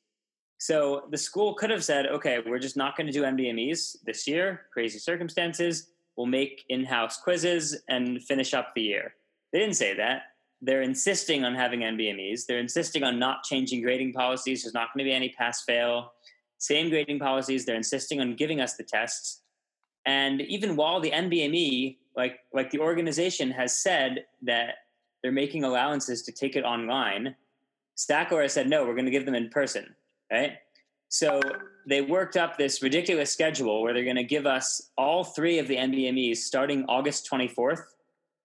[0.58, 4.26] So the school could have said, okay, we're just not going to do NBMEs this
[4.26, 9.14] year, crazy circumstances we'll make in-house quizzes and finish up the year.
[9.52, 10.22] They didn't say that.
[10.64, 12.46] They're insisting on having NBMEs.
[12.46, 14.62] They're insisting on not changing grading policies.
[14.62, 16.12] There's not going to be any pass-fail.
[16.58, 17.66] Same grading policies.
[17.66, 19.42] They're insisting on giving us the tests.
[20.06, 24.76] And even while the NBME, like like the organization has said that
[25.22, 27.34] they're making allowances to take it online,
[27.96, 29.94] Sackler has said no, we're going to give them in person,
[30.30, 30.52] right?
[31.08, 31.40] So
[31.86, 35.68] they worked up this ridiculous schedule where they're going to give us all three of
[35.68, 37.82] the NBMEs starting August 24th,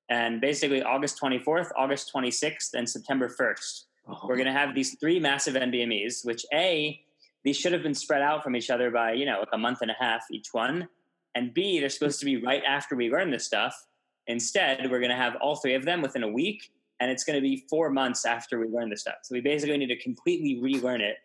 [0.10, 3.86] and basically August 24th, August 26th, and September 1st.
[4.28, 7.00] We're going to have these three massive NBMEs, which a
[7.44, 9.80] these should have been spread out from each other by you know like a month
[9.82, 10.88] and a half each one,
[11.36, 13.86] and b they're supposed to be right after we learn this stuff.
[14.28, 17.36] Instead, we're going to have all three of them within a week, and it's going
[17.36, 19.16] to be four months after we learn the stuff.
[19.24, 21.18] So we basically need to completely relearn it.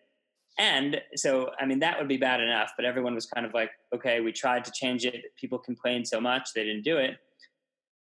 [0.59, 3.71] And so, I mean, that would be bad enough, but everyone was kind of like,
[3.93, 5.25] okay, we tried to change it.
[5.37, 7.17] People complained so much, they didn't do it.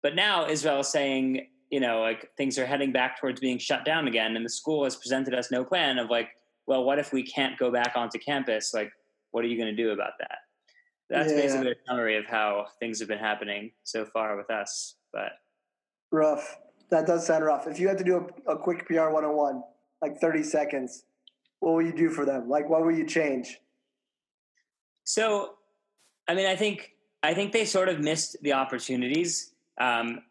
[0.02, 3.84] But now Israel is saying, you know, like things are heading back towards being shut
[3.84, 4.36] down again.
[4.36, 6.28] And the school has presented us no plan of like,
[6.66, 8.72] well, what if we can't go back onto campus?
[8.74, 8.92] Like,
[9.30, 10.38] what are you going to do about that?
[11.10, 11.40] That's Yeah.
[11.40, 14.96] basically a summary of how things have been happening so far with us.
[15.12, 15.32] But
[16.10, 16.58] Rough.
[16.90, 17.66] That does sound rough.
[17.66, 19.62] If you had to do a, a quick PR 101,
[20.00, 21.04] like 30 seconds,
[21.60, 22.48] what will you do for them?
[22.48, 23.58] Like, what will you change?
[25.04, 25.54] So,
[26.28, 29.52] I mean, I think I think they sort of missed the opportunities.
[29.80, 30.22] Um,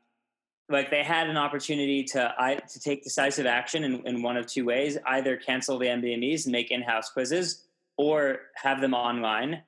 [0.70, 4.48] like they had an opportunity to I, to take decisive action in, in one of
[4.48, 7.64] two ways: either cancel the NBMEs and make in-house quizzes,
[7.98, 9.62] or have them online.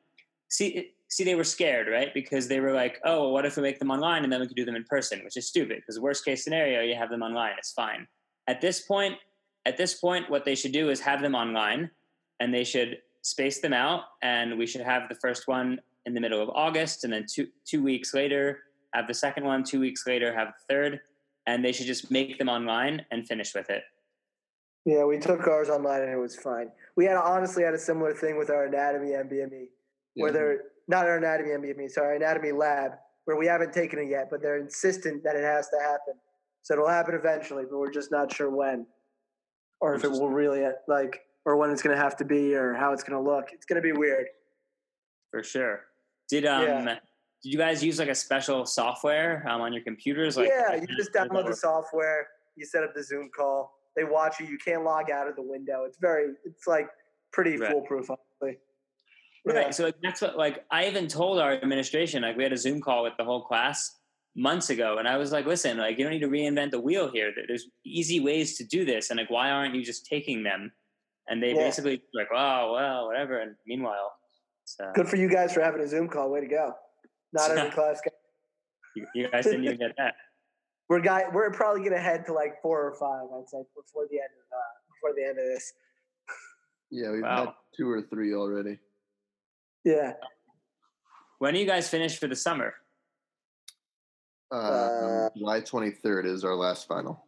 [0.49, 2.13] See, see, they were scared, right?
[2.13, 4.47] Because they were like, "Oh, well, what if we make them online and then we
[4.47, 5.77] could do them in person?" Which is stupid.
[5.77, 7.53] Because worst case scenario, you have them online.
[7.57, 8.07] It's fine.
[8.47, 9.15] At this point,
[9.65, 11.91] at this point, what they should do is have them online,
[12.41, 16.19] and they should space them out, and we should have the first one in the
[16.19, 19.63] middle of August, and then two two weeks later have the second one.
[19.63, 20.99] Two weeks later have the third,
[21.45, 23.83] and they should just make them online and finish with it.
[24.85, 26.71] Yeah, we took ours online and it was fine.
[26.95, 29.67] We had honestly had a similar thing with our anatomy NBME,
[30.15, 32.93] where they're not our anatomy NBME, sorry, anatomy lab,
[33.25, 36.15] where we haven't taken it yet, but they're insistent that it has to happen.
[36.63, 38.85] So it'll happen eventually, but we're just not sure when,
[39.81, 42.73] or if it will really like, or when it's going to have to be, or
[42.73, 43.49] how it's going to look.
[43.53, 44.27] It's going to be weird.
[45.31, 45.81] For sure.
[46.29, 46.99] Did um Yeah.
[47.43, 50.37] Did you guys use like a special software um, on your computers?
[50.37, 54.39] Like yeah, you just download the software, you set up the Zoom call, they watch
[54.39, 54.45] you.
[54.45, 55.83] You can't log out of the window.
[55.85, 56.89] It's very, it's like
[57.31, 57.71] pretty Right.
[57.71, 58.59] foolproof, honestly.
[59.45, 59.67] Right.
[59.67, 59.69] Yeah.
[59.71, 62.81] So like, that's what like I even told our administration like we had a Zoom
[62.81, 63.89] call with the whole class
[64.35, 67.09] months ago, and I was like, listen, like you don't need to reinvent the wheel
[67.11, 67.31] here.
[67.47, 70.71] There's easy ways to do this, and like why aren't you just taking them?
[71.29, 71.63] And they Yeah.
[71.63, 73.39] basically like, oh well, whatever.
[73.39, 74.11] And meanwhile,
[74.65, 76.29] so Good for you guys for having a Zoom call.
[76.29, 76.73] Way to go.
[77.33, 78.01] Not every class.
[78.03, 78.13] Got,
[78.95, 80.15] you, you guys didn't even get that.
[80.89, 81.23] we're guy.
[81.31, 83.27] We're probably gonna head to like four or five.
[83.37, 85.73] I'd say before the end of uh, before the end of this.
[86.91, 88.79] Yeah, we've had two or three already.
[89.85, 90.13] Yeah.
[91.37, 92.73] When do you guys finish for the summer?
[94.51, 97.23] Uh, Uh, July 23rd is our last final.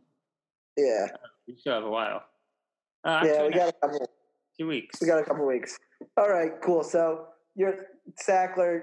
[0.75, 1.07] Yeah.
[1.45, 2.23] You still have a while.
[3.03, 3.45] Uh, Yeah.
[3.45, 4.09] We got a couple.
[4.59, 4.99] two weeks.
[4.99, 5.77] We got a couple weeks.
[6.17, 6.51] All right.
[6.63, 6.83] Cool.
[6.83, 7.85] So you're
[8.27, 8.81] Sackler.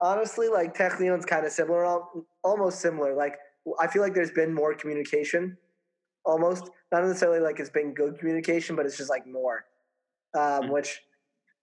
[0.00, 2.00] Honestly, like Technion's kind of similar,
[2.44, 3.14] almost similar.
[3.14, 3.36] Like
[3.80, 5.56] I feel like there's been more communication,
[6.24, 9.64] almost not necessarily like it's been good communication, but it's just like more,
[10.34, 10.70] um, Mhm.
[10.70, 11.02] which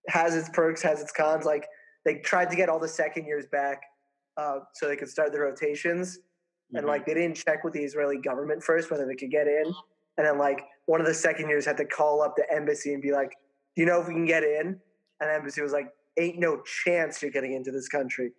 [0.07, 1.45] has its perks, has its cons.
[1.45, 1.67] Like
[2.05, 3.83] they tried to get all the second years back
[4.35, 6.19] uh, so they could start the rotations,
[6.73, 6.87] and Mhm.
[6.89, 9.65] like they didn't check with the Israeli government first whether they could get in,
[10.17, 13.01] and then like one of the second years had to call up the embassy and
[13.03, 13.37] be like,
[13.75, 14.81] "Do you know if we can get in?"
[15.19, 18.31] And the embassy was like, "Ain't no chance you're getting into this country."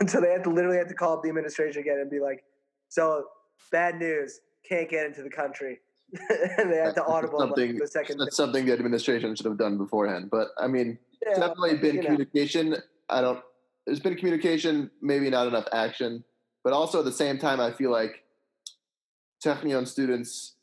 [0.00, 2.20] and so they had to literally had to call up the administration again and be
[2.20, 2.44] like,
[2.88, 3.26] "So
[3.70, 5.80] bad news, can't get into the country."
[6.58, 8.18] and they had to audible like, something- the second.
[8.18, 10.28] That's something the administration should have done beforehand.
[10.30, 12.06] But I mean, Yeah, definitely been you know.
[12.08, 12.76] communication.
[13.08, 13.40] I don't.
[13.86, 16.22] There's been communication, maybe not enough action,
[16.62, 18.22] but also at the same time, I feel like
[19.44, 20.54] Technion students,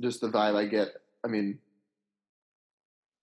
[0.00, 0.88] just the vibe I get.
[1.24, 1.58] I mean,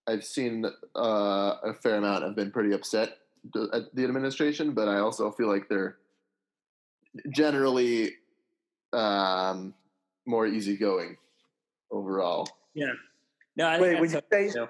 [0.06, 0.64] I've seen
[0.96, 3.18] uh, a fair amount have been pretty upset
[3.72, 5.98] at the administration, but I also feel like they're
[7.30, 8.14] generally
[8.92, 9.74] um,
[10.26, 11.16] more easygoing
[11.90, 12.48] overall.
[12.74, 12.92] Yeah.
[13.56, 14.68] No, I Wait, that's would you say- so.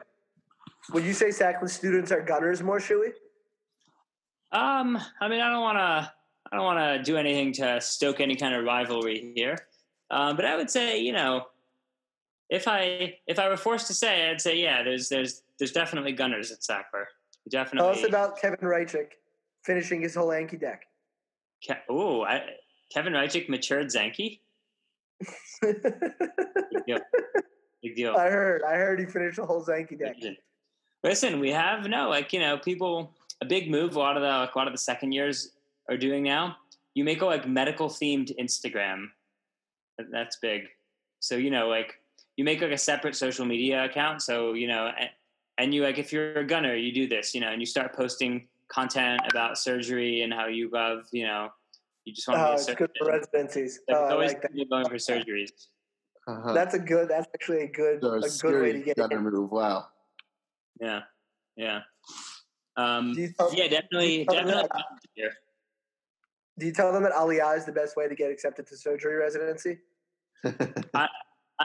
[0.92, 3.12] Would you say Sackler students are gunners more, Shuey?
[4.50, 6.12] Um, I mean, I don't want to,
[6.50, 9.56] I don't want to do anything to stoke any kind of rivalry here.
[10.10, 11.46] Um, but I would say, you know,
[12.52, 16.12] if I if I were forced to say, I'd say, yeah, there's there's there's definitely
[16.12, 17.06] gunners at Sackler.
[17.50, 19.12] Tell us about Kevin Reichick
[19.64, 20.84] finishing his whole Zanki deck.
[21.66, 22.42] Ke- oh, I,
[22.94, 24.40] Kevin Reichik matured Zanki.
[25.62, 25.82] Big
[26.86, 26.98] deal.
[27.82, 28.14] Big deal.
[28.14, 28.62] I heard.
[28.62, 30.16] I heard he finished the whole Zanki deck.
[31.02, 33.96] Listen, we have no like you know people a big move.
[33.96, 35.52] A lot of the like a lot of the second years
[35.88, 36.58] are doing now.
[36.94, 39.06] You make a like medical themed Instagram.
[40.10, 40.64] That's big.
[41.20, 42.01] So you know like
[42.42, 44.20] you make like a separate social media account.
[44.20, 45.10] So you know and,
[45.58, 47.34] and you like if you're a gunner, you do this.
[47.34, 51.04] You know, and you start posting content about surgery and how you love.
[51.12, 51.50] You know,
[52.04, 53.80] you just want to Oh, be a it's good for residencies.
[53.86, 55.50] There's Oh, always like going for surgeries.
[56.26, 56.52] Uh-huh.
[56.52, 57.08] That's a good.
[57.08, 58.00] That's actually a good.
[58.02, 59.24] So A good way to get gunner in.
[59.24, 59.52] move.
[59.52, 59.86] Wow.
[60.80, 61.02] Yeah,
[61.56, 61.80] yeah,
[62.76, 63.68] um, tell, yeah.
[63.68, 64.68] Definitely, tell them definitely.
[65.16, 65.32] that-
[66.58, 69.14] do you tell them that Aliyah is the best way to get accepted to surgery
[69.14, 69.78] residency?
[70.94, 71.08] I-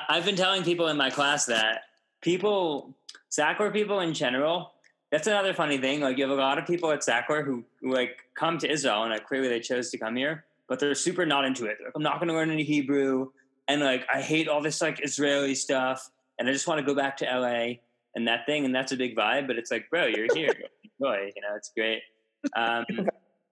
[0.09, 1.81] I've been telling people in my class that
[2.21, 2.95] people,
[3.31, 4.73] Sackler people in general,
[5.11, 6.01] that's another funny thing.
[6.01, 9.03] Like you have a lot of people at Sackler who, who like come to Israel
[9.03, 11.77] and like clearly they chose to come here, but they're super not into it.
[11.79, 13.29] They're like, I'm not going to learn any Hebrew,
[13.67, 16.95] and like I hate all this like Israeli stuff, and I just want to go
[16.95, 17.75] back to LA
[18.15, 19.47] and that thing, and that's a big vibe.
[19.47, 20.49] But it's like, bro, you're here,
[20.99, 21.31] enjoy.
[21.35, 22.01] You know, it's great.
[22.55, 22.85] Um,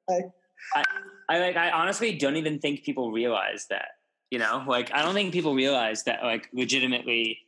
[0.09, 0.83] I,
[1.27, 1.57] I like.
[1.57, 3.87] I honestly don't even think people realize that
[4.31, 7.39] you know like i don't think people realize that like legitimately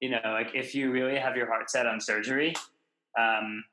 [0.00, 2.54] you know like if you really have your heart set on surgery
[3.18, 3.64] um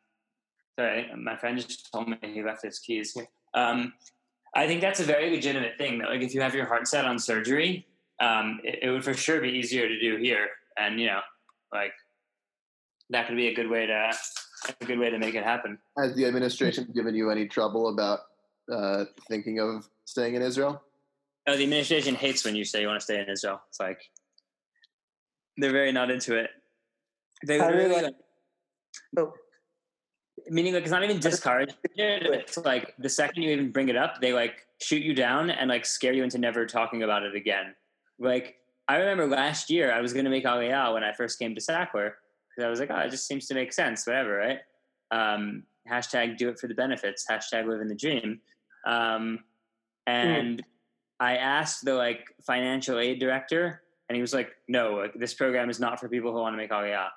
[0.80, 3.14] sorry my friend just told me he left his keys.
[3.14, 3.94] Here um
[4.56, 7.06] i think that's a very legitimate thing that like if you have your heart set
[7.06, 7.86] on surgery
[8.20, 10.48] um it, it would for sure be easier to do here.
[10.80, 11.22] And you know
[11.74, 11.94] like
[13.10, 14.12] that could be a good way to
[14.82, 15.78] a good way to make it happen.
[15.98, 18.20] Has the administration given you any trouble about
[18.72, 20.82] uh, thinking of staying in Israel?
[21.48, 23.62] Oh, the administration hates when you say you want to stay in Israel.
[23.70, 24.02] It's like
[25.56, 26.50] they're very not into it.
[27.46, 28.16] They I literally, really- like,
[29.18, 29.34] Oh.
[30.50, 31.76] meaning like it's not even discouraged.
[31.96, 35.70] It's like the second you even bring it up, they like shoot you down and
[35.70, 37.76] like scare you into never talking about it again.
[38.20, 41.54] Like I remember last year, I was going to make Aliyah when I first came
[41.56, 42.12] to Sackler
[42.50, 44.60] because I was like, oh, it just seems to make sense, whatever, right?
[45.12, 47.26] Um, hashtag do it for the benefits.
[47.30, 48.40] Hashtag live in the dream.
[48.86, 49.40] Um,
[50.06, 50.64] and
[51.20, 55.70] I asked the like financial aid director, and he was like, "No, like this program
[55.70, 57.10] is not for people who want to make Aliyah."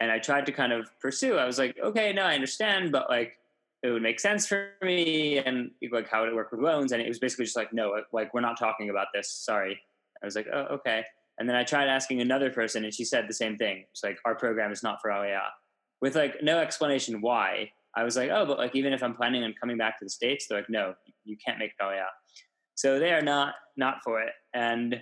[0.00, 1.36] And I tried to kind of pursue.
[1.36, 3.38] I was like, "Okay, no, I understand, but like
[3.82, 7.00] it would make sense for me, and like how would it work with loans?" And
[7.00, 9.30] it was basically just like, "No, like we're not talking about this.
[9.30, 9.80] Sorry."
[10.22, 11.04] I was like, "Oh, okay."
[11.38, 13.84] And then I tried asking another person, and she said the same thing.
[13.90, 15.48] It's like our program is not for Aliyah,
[16.00, 17.72] with like no explanation why.
[17.96, 20.10] I was like, "Oh, but like even if I'm planning on coming back to the
[20.10, 20.94] states, they're like, no,
[21.24, 22.04] you can't make Aliyah."
[22.76, 24.32] So they are not not for it.
[24.54, 25.00] And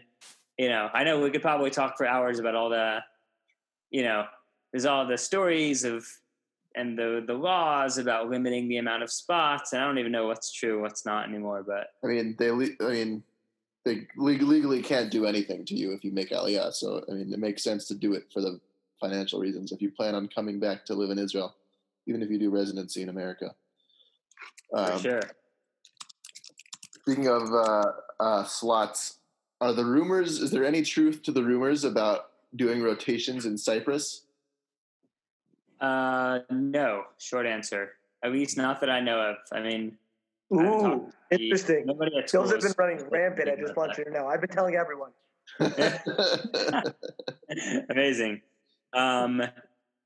[0.58, 3.00] you know, I know we could probably talk for hours about all the,
[3.90, 4.24] you know,
[4.72, 6.06] there's all the stories of
[6.76, 9.72] and the the laws about limiting the amount of spots.
[9.72, 11.64] And I don't even know what's true, what's not anymore.
[11.66, 12.50] But I mean, they.
[12.50, 13.22] I mean,
[13.84, 16.72] they legally can't do anything to you if you make Aliyah.
[16.72, 18.58] So I mean, it makes sense to do it for the
[18.98, 19.72] financial reasons.
[19.72, 21.54] If you plan on coming back to live in Israel,
[22.06, 23.54] even if you do residency in America.
[24.70, 25.20] for Um, sure.
[27.06, 29.18] Speaking of uh, uh, slots,
[29.60, 30.40] are the rumors?
[30.40, 34.22] Is there any truth to the rumors about doing rotations in Cyprus?
[35.82, 37.90] Uh, no, short answer.
[38.22, 39.36] At least not that I know of.
[39.52, 39.98] I mean,
[40.50, 41.84] I haven't talked Ooh, to the- interesting.
[41.84, 43.50] Nobody at Skills have been running rampant.
[43.50, 44.26] I just want you to know.
[44.26, 45.10] I've been telling everyone.
[47.90, 48.40] Amazing.
[48.94, 49.42] Um,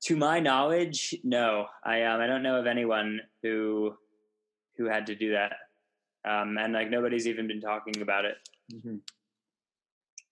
[0.01, 1.67] to my knowledge, no.
[1.81, 3.93] I um, I don't know of anyone who
[4.77, 5.53] who had to do that.
[6.25, 8.37] Um, and like nobody's even been talking about it.
[8.73, 8.99] Mhm.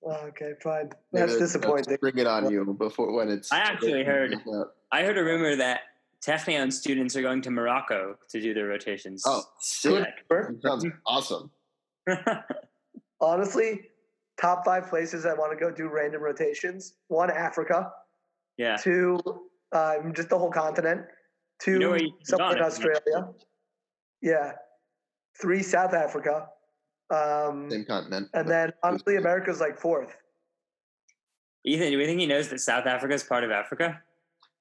[0.02, 0.90] Well, okay, fine.
[1.12, 1.86] That's let's- disappointing.
[1.90, 3.52] let's Bring it on you before when it's.
[3.52, 4.36] I actually heard-
[4.92, 5.82] I heard a rumor that
[6.22, 9.24] Technion students are going to Morocco to do their rotations.
[9.26, 10.06] Oh, sick!
[10.30, 10.56] Sure.
[10.62, 11.52] Sounds awesome.
[13.22, 13.90] Honestly,
[14.40, 16.94] top five places I want to go do random rotations.
[17.08, 17.92] One, Africa.
[18.58, 18.76] yeah.
[18.78, 19.20] Two,
[19.72, 21.06] um, just the whole continent.
[21.60, 22.96] Two, You know where you can somewhere gone in if you want.
[22.98, 23.34] Australia.
[24.22, 24.52] Yeah.
[25.42, 26.48] Three, South Africa.
[27.10, 28.30] Um, Same continent.
[28.34, 30.16] and then honestly, America's like fourth.
[31.66, 34.02] Ethan, do we think he knows that South Africa is part of Africa?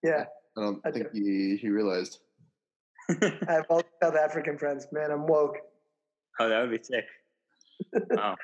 [0.03, 0.25] Yeah,
[0.57, 2.19] I don't I think he, he realized.
[3.09, 4.87] I have all South African friends.
[4.93, 5.57] Man, I'm woke.
[6.39, 7.05] Oh, that would be sick.
[8.11, 8.37] Wow.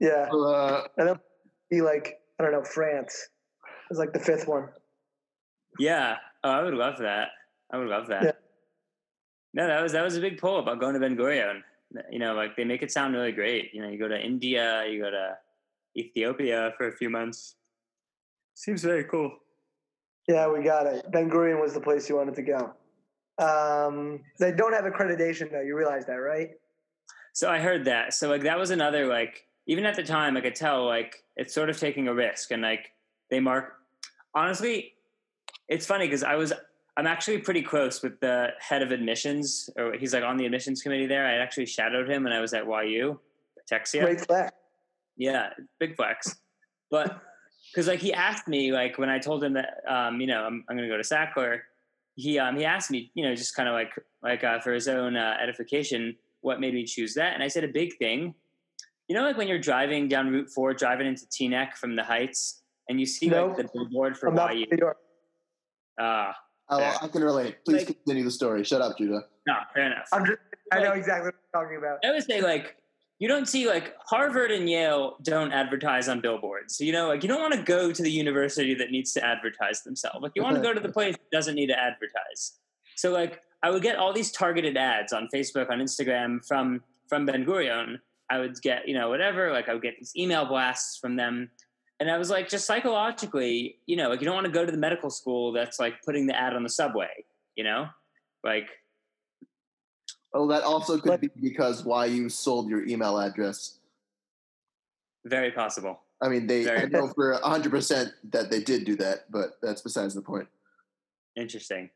[0.00, 1.16] Yeah, So, uh, and then
[1.70, 3.28] be like I don't know France.
[3.90, 4.68] It's like the fifth one.
[5.78, 6.16] Yeah.
[6.44, 7.28] Oh, I would love that.
[7.72, 8.22] I would love that.
[8.24, 8.31] Yeah.
[9.54, 11.62] No, that was that was a big pull about going to Ben Gurion.
[12.10, 13.70] You know, like they make it sound really great.
[13.74, 15.36] You know, you go to India, you go to
[15.96, 17.56] Ethiopia for a few months.
[18.54, 19.30] Seems very cool.
[20.28, 21.10] Yeah, we got it.
[21.10, 22.72] Ben Gurion was the place you wanted to go.
[23.38, 25.60] Um, they don't have accreditation though.
[25.60, 26.50] You realize that, right?
[27.34, 28.14] So I heard that.
[28.14, 31.54] So like that was another like even at the time I could tell like it's
[31.54, 32.92] sort of taking a risk and like
[33.30, 33.74] they mark
[34.34, 34.94] honestly
[35.68, 36.52] it's funny because I was
[36.96, 40.82] I'm actually pretty close with the head of admissions or he's like on the admissions
[40.82, 41.26] committee there.
[41.26, 43.18] I actually shadowed him when I was at YU,
[43.70, 44.02] Texia.
[44.02, 44.52] Great flex.
[45.16, 46.36] Yeah, big flex.
[46.90, 47.20] But
[47.72, 50.64] because like he asked me like when I told him that um, you know I'm
[50.68, 51.60] I'm gonna go to Sackler,
[52.14, 54.88] he um he asked me you know just kind of like like uh, for his
[54.88, 58.34] own uh, edification what made me choose that, and I said a big thing.
[59.08, 62.62] You know, like when you're driving down Route Four, driving into Teaneck from the Heights,
[62.88, 64.66] and you see like the billboard for I'm YU.
[64.66, 64.96] from New York.
[65.98, 66.34] Ah,
[66.80, 66.94] Fair.
[67.02, 67.64] I can relate.
[67.64, 68.64] Please Like- continue the story.
[68.64, 69.24] Shut up, Judah.
[69.46, 70.08] no, fair enough.
[70.12, 70.38] I'm just.
[70.72, 71.98] I know Like- exactly what you're talking about.
[72.04, 72.76] I would say like
[73.18, 76.80] you don't see like Harvard and Yale don't advertise on billboards.
[76.80, 79.82] You know, like you don't want to go to the university that needs to advertise
[79.82, 80.18] themselves.
[80.22, 82.58] Like you want to go to the place that doesn't need to advertise.
[82.96, 87.26] So like I would get all these targeted ads on Facebook, on Instagram from from
[87.26, 87.98] Ben Gurion.
[88.30, 91.50] I would get, you know, whatever, like I would get these email blasts from them.
[92.02, 94.72] And I was like, just psychologically, you know, like you don't want to go to
[94.72, 97.24] the medical school that's like putting the ad on the subway,
[97.54, 97.86] you know?
[98.42, 98.66] Like
[100.34, 103.78] Oh, that also could But- be because YU sold your email address.
[105.26, 106.00] very possible.
[106.20, 109.80] I mean, they I know for hundred percent that they did do that, but that's
[109.80, 110.48] besides the point.
[111.36, 111.88] Interesting.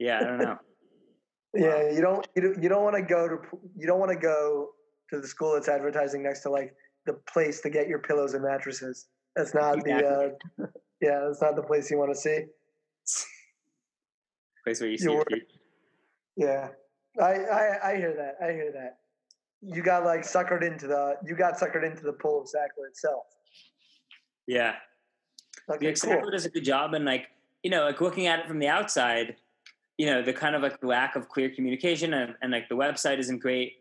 [0.00, 0.58] Yeah, I don't know.
[1.54, 2.26] Yeah, you don't.
[2.34, 3.36] You don't, you don't want to go to.
[3.76, 4.70] You don't want to go
[5.10, 6.74] to the school that's advertising next to like
[7.06, 9.06] the place to get your pillows and mattresses.
[9.36, 10.36] That's not the.
[10.58, 10.66] Uh,
[11.00, 12.44] yeah, that's not the place you want to see.
[14.64, 15.38] place where you see You your were-
[16.36, 16.68] Yeah,
[17.20, 18.36] I, I I hear that.
[18.44, 18.98] I hear that.
[19.62, 21.16] You got like suckered into the.
[21.24, 23.24] You got suckered into the pull of Sackler itself.
[24.46, 24.74] Yeah.
[25.70, 27.28] Okay, The Sackler does a good job and like,
[27.62, 29.36] you know, like looking at it from the outside,
[29.98, 33.18] you know, the kind of like lack of clear communication and, and like the website
[33.18, 33.74] isn't great.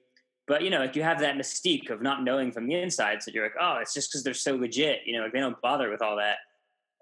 [0.49, 3.21] But you know, like you have that mystique of not knowing from the inside.
[3.21, 5.01] So you're like, oh, it's just because they're so legit.
[5.05, 6.37] You know, like they don't bother with all that.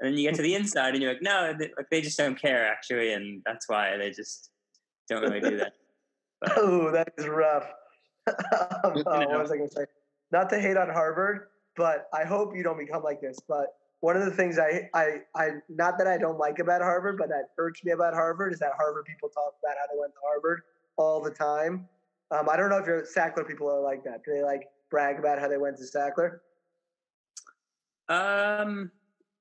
[0.02, 2.18] And then you get to the inside and you're like, no, they, like they just
[2.18, 4.52] don't care actually, and that's why they just
[5.10, 5.74] don't really do that.
[6.56, 7.66] Oh, that is rough.
[8.28, 8.36] um,
[8.96, 9.86] You what was I going to say?
[10.32, 13.40] Not to hate on Harvard, but I hope you don't become like this.
[13.48, 17.18] But one of the things I, I, I, not that I don't like about Harvard,
[17.18, 20.14] but that irks me about Harvard is that Harvard people talk about how they went
[20.14, 20.62] to Harvard
[20.96, 21.88] all the time.
[22.32, 24.24] Um, I don't know if your Sackler people are like that.
[24.26, 26.40] Do they like brag about how they went to Sackler?
[28.10, 28.92] Um,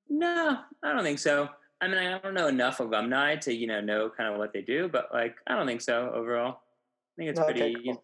[0.09, 1.49] no, I don't think so.
[1.81, 4.63] I mean, I don't know enough alumni to you know know kind of what they
[4.63, 6.53] do, but like I don't think so overall.
[6.53, 7.75] I think it's Okay, pretty.
[7.75, 7.83] cool.
[7.85, 8.03] you know,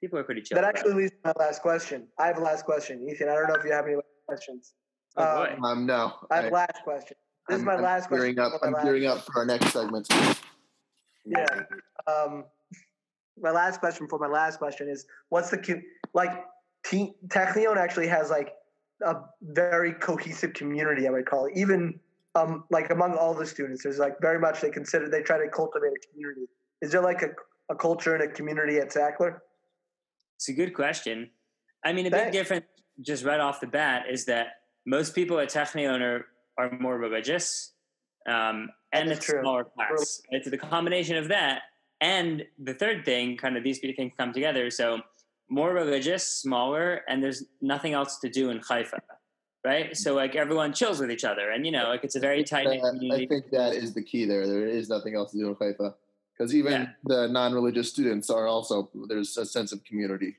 [0.00, 0.56] people are pretty chill.
[0.56, 2.06] That actually leads to my last question.
[2.18, 3.28] I have a last question, Ethan.
[3.28, 3.96] I don't know if you have any
[4.26, 4.74] questions.
[5.16, 5.64] Oh, um.
[5.64, 7.16] Um, no, I have I- a last question.
[7.48, 8.34] This is I'm- my I'm last question.
[8.34, 10.06] Gearing up, I'm last- gearing up for our next segment.
[11.24, 11.46] Yeah.
[12.06, 12.44] Um,
[13.42, 15.82] my last question for my last question is, what's the
[16.14, 16.44] like?
[16.84, 18.54] Te- Technion actually has like
[19.04, 21.06] a very cohesive community.
[21.06, 21.98] I would call it, even
[22.34, 23.82] um, like among all the students.
[23.82, 26.46] There's like very much they consider they try to cultivate a community.
[26.80, 27.30] Is there like a,
[27.70, 29.38] a culture and a community at Sackler?
[30.36, 31.30] It's a good question.
[31.84, 32.66] I mean, a big difference
[33.00, 34.46] just right off the bat is that
[34.86, 36.26] most people at Technion are,
[36.56, 37.72] are more religious,
[38.28, 40.22] um, and a smaller class.
[40.30, 41.62] It's the combination of that
[42.00, 44.70] and the third thing, kind of these two things come together.
[44.70, 45.00] So
[45.48, 49.00] more religious, smaller, and there's nothing else to do in Haifa,
[49.64, 49.86] right?
[49.86, 49.94] Mm-hmm.
[49.94, 52.66] So like everyone chills with each other, and you know, like it's a very tight
[52.66, 53.24] uh, community.
[53.24, 54.46] I think that is the key there.
[54.46, 55.94] There is nothing else to do in Haifa.
[56.38, 56.88] Because even Yeah.
[57.04, 60.36] the non-religious students are also there's a sense of community.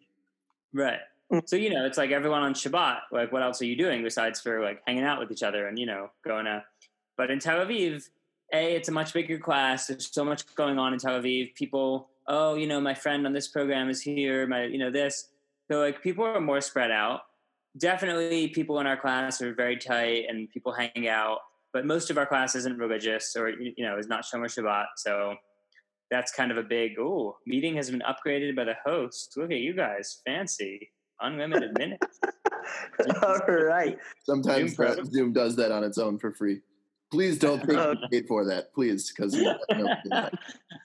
[0.74, 1.00] Right.
[1.46, 3.00] So you know, it's like everyone on Shabbat.
[3.12, 5.78] Like, what else are you doing besides for like hanging out with each other and
[5.78, 6.64] you know going to?
[7.18, 8.08] But in Tel Aviv,
[8.54, 9.88] a it's a much bigger class.
[9.88, 11.56] There's so much going on in Tel Aviv.
[11.56, 14.48] People, oh, you know, my friend on this program is here.
[14.48, 15.30] My, you know, this.
[15.72, 17.22] So like people are more spread out.
[17.78, 21.40] Definitely, people in our class are very tight and people hang out.
[21.72, 24.86] But most of our class isn't religious or you know is not Shomer Shabbat.
[24.98, 25.36] So
[26.10, 29.60] that's kind of a big oh meeting has been upgraded by the host look at
[29.60, 30.92] you guys fancy
[31.22, 32.20] unlimited minutes
[33.24, 33.98] all right.
[34.24, 36.62] Sometimes Zoom Zoom does that on its own for free.
[37.12, 39.90] Please don't think Uh, we paid for that, please, because we don't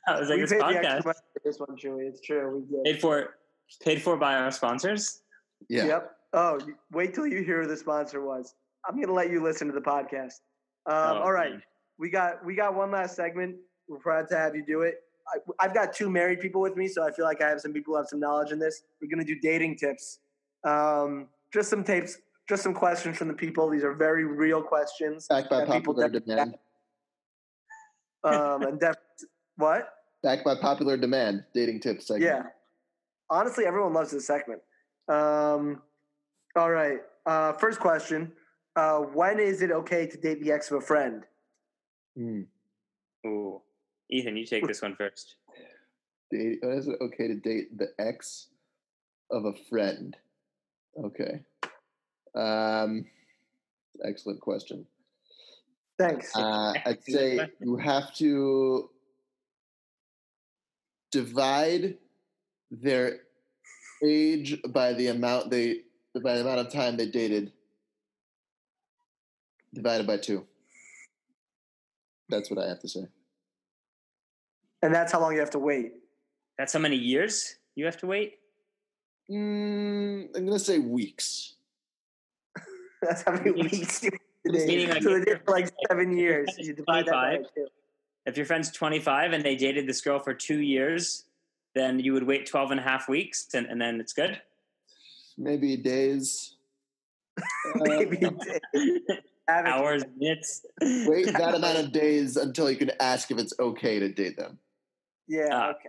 [0.06, 2.08] i was like we this paid the podcast extra money for this one, Chewy.
[2.08, 2.58] It's true.
[2.70, 2.84] We did.
[2.84, 3.36] paid for
[3.82, 5.22] paid for by our sponsors
[5.68, 5.86] Yeah.
[5.86, 6.16] Yep.
[6.32, 6.58] Oh,
[6.92, 8.54] wait till you hear who the sponsor was.
[8.86, 10.40] I'm gonna let you listen to the podcast.
[10.86, 11.62] Um, Oh, all right, man.
[11.98, 13.56] we got we got one last segment.
[13.88, 15.02] We're proud to have you do it.
[15.28, 17.72] I, I've got two married people with me, so I feel like I have some
[17.72, 18.82] people who have some knowledge in this.
[19.00, 20.18] We're gonna do dating tips.
[20.64, 22.18] Um, just some tapes,
[22.48, 23.68] just some questions from the people.
[23.70, 25.26] These are very real questions.
[25.28, 26.56] Backed by popular demand.
[28.26, 28.96] Um, and def-
[29.56, 29.86] what?
[30.22, 31.44] Backed by popular demand.
[31.52, 32.24] Dating tips segment.
[32.24, 32.42] Yeah.
[33.28, 34.62] Honestly, everyone loves this segment.
[35.10, 35.82] Um,
[36.56, 37.00] all right.
[37.26, 38.32] Uh, first question:
[38.76, 41.24] uh, When is it okay to date the ex of a friend?
[42.16, 42.44] Hmm.
[43.26, 43.60] Ooh,
[44.10, 45.36] Ethan, you take this one first.
[46.30, 48.48] Date, when is it okay to date the ex
[49.30, 50.16] of a friend?
[50.98, 51.40] Okay.
[52.34, 53.06] Um,
[54.04, 54.86] excellent question.
[55.98, 56.34] Thanks.
[56.34, 58.90] Uh, I'd say you have to
[61.12, 61.96] divide
[62.70, 63.20] their
[64.02, 65.82] age by the amount they
[66.22, 67.52] by the amount of time they dated
[69.72, 70.44] divided by two.
[72.28, 73.06] That's what I have to say.
[74.82, 75.92] and that's how long you have to wait.
[76.58, 78.38] That's how many years you have to wait?
[79.30, 81.54] Mm, I'm gonna say weeks.
[83.04, 84.20] That's how many weeks you have
[84.66, 84.90] meaning date.
[84.94, 86.44] like So they did for like seven your years.
[86.46, 87.66] friend is You divide that by 25, two.
[88.26, 91.24] If your friend's 25 and they dated this girl for two years,
[91.74, 94.40] then you would wait 12 and a half weeks and, and then it's good?
[95.36, 96.56] Maybe days.
[97.74, 98.60] Uh, Maybe a day.
[99.48, 100.64] Average- Hours, minutes.
[100.80, 104.58] wait that amount of days until you can ask if it's okay to date them.
[105.26, 105.48] Yeah.
[105.50, 105.88] Ah, okay.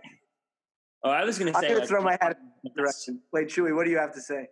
[1.04, 1.72] Oh, I was going to I'm say.
[1.74, 3.20] gonna throw my hat in the direction.
[3.32, 4.48] Wait, Chewy, what do you have to say?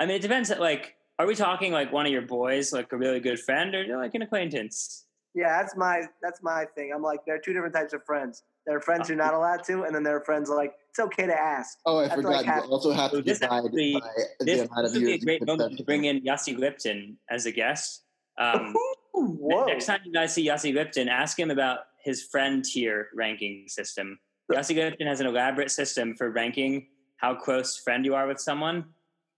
[0.00, 0.50] I mean, it depends.
[0.50, 3.74] At like, are we talking like one of your boys, like a really good friend,
[3.74, 5.04] or like an acquaintance?
[5.34, 6.92] Yeah, that's my that's my thing.
[6.94, 8.42] I'm like, there are two different types of friends.
[8.66, 11.26] There are friends you're not allowed to, and then there are friends like it's okay
[11.26, 11.78] to ask.
[11.86, 12.32] Oh, I That's forgot.
[12.32, 14.10] like half- you also have to this divide actually- by
[14.40, 17.46] the This, amount this would be a great moment to bring in Yossi Lipton as
[17.46, 18.04] a guest.
[18.38, 18.74] Um,
[19.14, 19.64] Whoa.
[19.66, 24.18] Next time you guys see Yossi Lipton, ask him about his friend tier ranking system.
[24.52, 28.84] Yossi Lipton has an elaborate system for ranking how close friend you are with someone.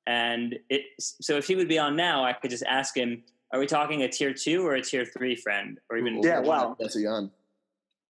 [0.07, 3.23] And it, so if he would be on now, I could just ask him,
[3.53, 5.79] are we talking a tier two or a tier three friend?
[5.91, 6.77] Or even Yeah, wow.
[6.79, 7.31] That's a yawn.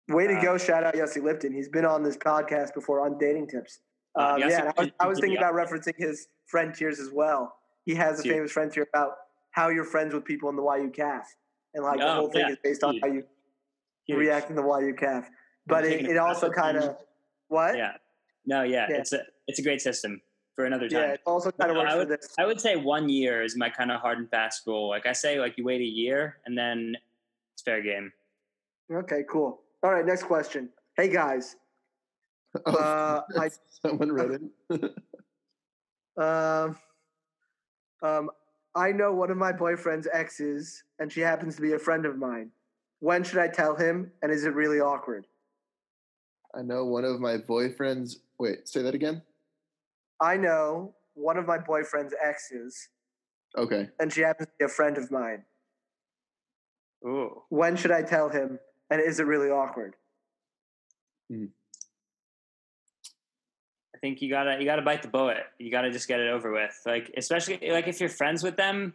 [0.09, 0.59] Way to Uh, go!
[0.59, 1.53] Shout out Yossi Lipton.
[1.53, 3.81] He's been on this podcast before on dating tips.
[4.19, 7.11] Uh, Um, Yossi yeah, I was, I was thinking about referencing his friend tiers as
[7.13, 7.57] well.
[7.87, 8.33] He has a Dude.
[8.33, 9.13] famous friend tier about
[9.53, 11.33] how you're friends with people in the YU caf,
[11.75, 13.03] and like the Oh, whole thing yeah, is based on huge.
[13.05, 13.25] how you
[14.07, 14.19] Huge.
[14.19, 15.31] react in the YU caf.
[15.67, 16.97] But it, it also kind of view.
[17.49, 17.77] what?
[17.77, 17.93] Yeah.
[18.47, 18.97] No, yeah, Yeah.
[18.97, 20.21] It's a it's a great system
[20.55, 21.01] for another time.
[21.03, 22.35] Yeah, it also kind of works I for would, this.
[22.39, 24.89] I would say one year is my kind of hard and fast rule.
[24.89, 26.97] Like I say, like you wait a year and then
[27.55, 28.13] it's fair game.
[28.93, 29.61] Okay, cool.
[29.83, 30.69] All right, next question.
[30.97, 31.57] Hey guys,
[32.67, 33.51] Oh, Uh, I-
[33.83, 34.51] someone wrote in.
[36.23, 36.77] um,
[38.03, 38.31] um,
[38.75, 42.17] I know one of my boyfriend's exes, and she happens to be a friend of
[42.19, 42.51] mine.
[43.01, 45.27] When should I tell him, and is it really awkward?
[46.55, 48.17] I know one of my boyfriends.
[48.39, 49.23] Wait, say that again.
[50.21, 52.89] I know one of my boyfriend's exes,
[53.57, 53.89] Okay.
[53.99, 55.45] and she happens to be a friend of mine.
[57.07, 57.43] Ooh.
[57.49, 58.59] When should I tell him,
[58.91, 59.97] and is it really awkward?
[61.33, 61.47] Mm-hmm.
[63.95, 65.45] I think you gotta you gotta bite the bullet.
[65.59, 66.75] You gotta just get it over with.
[66.87, 68.95] Like especially like if you're friends with them,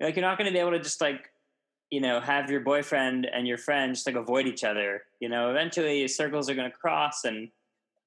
[0.00, 1.30] like you're not gonna be able to just like
[1.90, 5.02] you know have your boyfriend and your friend just like avoid each other.
[5.20, 7.50] You know, eventually circles are gonna cross, and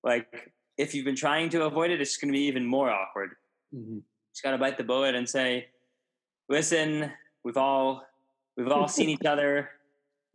[0.04, 3.36] like if you've been trying to avoid it, it's gonna be even more awkward.
[3.74, 4.02] Mhm.
[4.32, 5.68] Just gotta bite the bullet and say,
[6.50, 7.12] listen,
[7.44, 8.06] we've all
[8.58, 9.70] we've all seen each other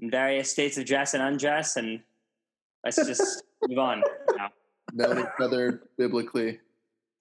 [0.01, 2.03] in various states of dress and undress, and
[2.85, 4.03] let's just move on.
[4.37, 4.51] now.
[4.93, 6.61] Known each other biblically.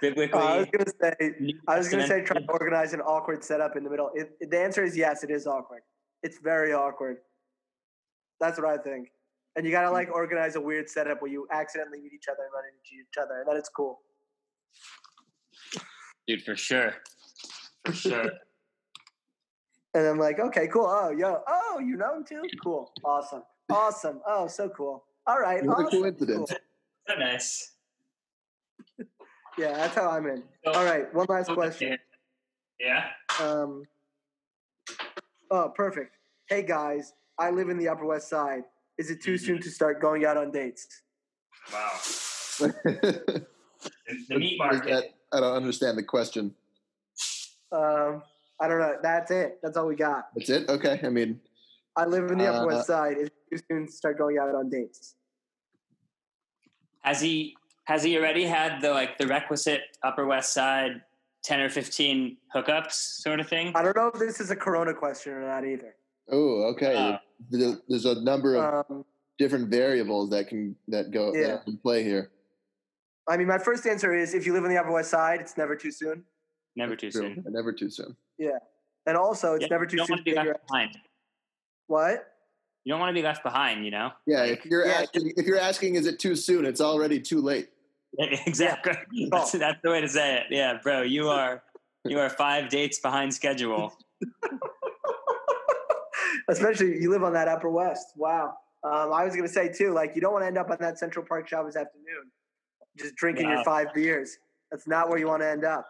[0.00, 3.44] Biblically, Uh, I was gonna say, I was gonna say, try to organize an awkward
[3.44, 4.10] setup in the middle.
[4.14, 5.82] It, it- the answer is yes, it is awkward.
[6.24, 7.18] It's very awkward.
[8.40, 9.12] That's what I think.
[9.56, 12.52] And you gotta like organize a weird setup where you accidentally meet each other and
[12.52, 14.00] run into each other, and then it's cool.
[16.28, 16.94] dude, for sure,
[17.84, 18.30] for sure.
[19.94, 20.84] And I'm like, okay, cool.
[20.84, 22.42] Oh, yo, oh, you know him too?
[22.62, 24.20] Cool, awesome, awesome.
[24.26, 25.06] Oh, so cool.
[25.26, 26.50] All right, What a coincidence.
[26.50, 26.58] Cool.
[27.08, 27.72] so nice.
[29.58, 30.42] Yeah, that's how I'm in.
[30.66, 31.96] So- All right, one last question.
[32.78, 33.06] Yeah.
[33.40, 33.84] Um,
[35.50, 36.14] oh, perfect.
[36.50, 38.64] Hey guys, I live in the Upper West Side.
[38.98, 39.44] Is it too Mm-hmm.
[39.46, 40.86] soon to start going out on dates?
[41.72, 41.90] Wow.
[42.60, 43.46] the
[44.28, 45.14] The meat market.
[45.32, 46.54] I don't understand the question.
[47.72, 48.22] Um,
[48.60, 48.96] I don't know.
[49.02, 49.58] That's it.
[49.62, 50.28] That's all we got.
[50.34, 50.68] That's it?
[50.68, 50.98] Okay.
[51.02, 51.40] I mean,
[51.96, 53.18] I live in the Upper Uh, West Side.
[53.18, 55.14] Is it too soon to start going out on dates?
[57.02, 61.02] Has he has he already had the like the requisite Upper West Side
[61.44, 62.92] ten or fifteen hookups
[63.22, 63.72] sort of thing?
[63.74, 65.94] I don't know if this is a Corona question or not either.
[66.32, 66.94] oh, okay.
[66.96, 67.20] Uh, There-
[67.50, 69.04] There's a number of Um,
[69.38, 71.48] different variables that can that go Yeah.
[71.48, 72.30] that can play here.
[73.28, 75.56] I mean, my first answer is if you live on the Upper West Side, it's
[75.56, 76.24] never too soon.
[76.76, 77.34] Never too True.
[77.34, 77.44] soon.
[77.48, 78.16] Never too soon.
[78.38, 78.50] Yeah,
[79.06, 80.98] and also, it's Yeah, never you too don't soon want to to be left behind.
[81.86, 82.32] what?
[82.84, 83.84] you don't want to be left behind.
[83.84, 84.12] You know.
[84.26, 85.00] Yeah, if you're Yeah.
[85.02, 86.64] asking, if you're asking, is it too soon?
[86.64, 87.68] It's already too late.
[88.18, 88.92] exactly.
[89.30, 90.44] That's, that's the way to say it.
[90.50, 91.62] Yeah, bro, you are
[92.04, 93.92] you are five dates behind schedule.
[96.48, 98.12] Especially you live on that Upper West.
[98.16, 98.54] Wow.
[98.84, 100.76] Um, I was going to say too, like you don't want to end up on
[100.80, 102.30] that Central Park Shabbos afternoon,
[102.98, 104.38] just drinking your five beers.
[104.70, 105.86] That's not where you want to end up.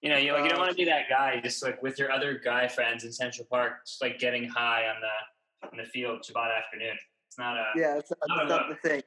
[0.00, 1.98] You know, you like you don't Uh, want to be that guy just like with
[1.98, 5.84] your other guy friends in Central Park, just like getting high on the on the
[5.84, 6.96] field Shabbat afternoon.
[7.26, 9.02] It's not a Yeah, it's not, Not that's not the thing.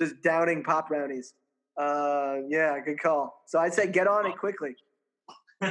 [0.00, 1.34] Just downing pop brownies.
[1.76, 3.42] Uh, yeah, good call.
[3.46, 4.76] So I'd say get on it quickly.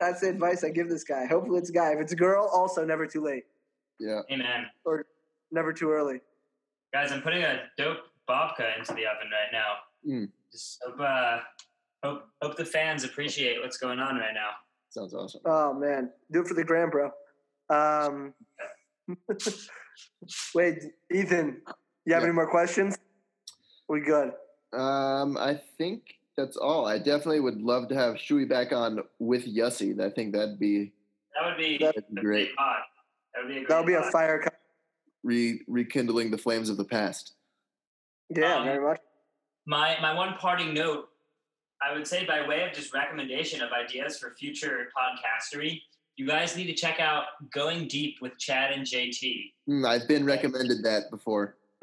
[0.00, 1.26] That's the advice I give this guy.
[1.26, 1.92] Hopefully it's a guy.
[1.92, 3.44] If it's a girl, also never too late
[3.98, 4.20] Yeah.
[4.30, 4.66] Amen.
[4.84, 5.06] or
[5.50, 6.20] never too early.
[6.92, 9.72] guys, I'm putting a dope babka into the oven right now.
[10.06, 10.30] Mm.
[10.52, 11.38] Just hope uh,
[12.04, 14.50] hope hope the fans appreciate what's going on right now.
[14.90, 15.40] Sounds awesome.
[15.44, 17.10] Oh man, do it for the gram, bro.
[17.70, 18.32] Um,
[20.54, 20.78] wait,
[21.12, 21.60] Ethan,
[22.06, 22.28] you have Yeah.
[22.28, 22.96] any more questions?
[23.88, 24.32] We good?
[24.72, 26.02] Um, I think
[26.38, 26.86] that's all.
[26.86, 30.00] I definitely would love to have Shuey back on with Yossi.
[30.00, 30.92] I think that'd be
[31.34, 32.46] That would be That'd be a great.
[32.46, 32.76] great pod.
[33.34, 34.40] That would be a That'll be a fire.
[34.42, 34.50] Co-
[35.24, 37.32] re rekindling the flames of the past.
[38.30, 39.00] yeah, Um, very much.
[39.66, 41.08] My my one parting note,
[41.82, 45.82] I would say by way of just recommendation of ideas for future podcastery,
[46.16, 49.52] you guys need to check out Going Deep with Chad and JT.
[49.68, 51.56] Mm, I've been recommended that before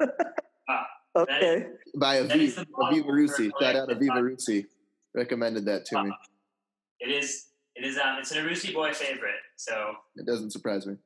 [1.16, 1.66] Okay.
[1.96, 3.50] by that is Aviv, the model Aviva Rusi.
[3.60, 4.66] Shout out collective Aviva Rusi.
[5.14, 6.10] Recommended that to me.
[7.00, 9.34] It is it is um it's an Arusi boy favorite.
[9.56, 10.96] So It doesn't surprise me.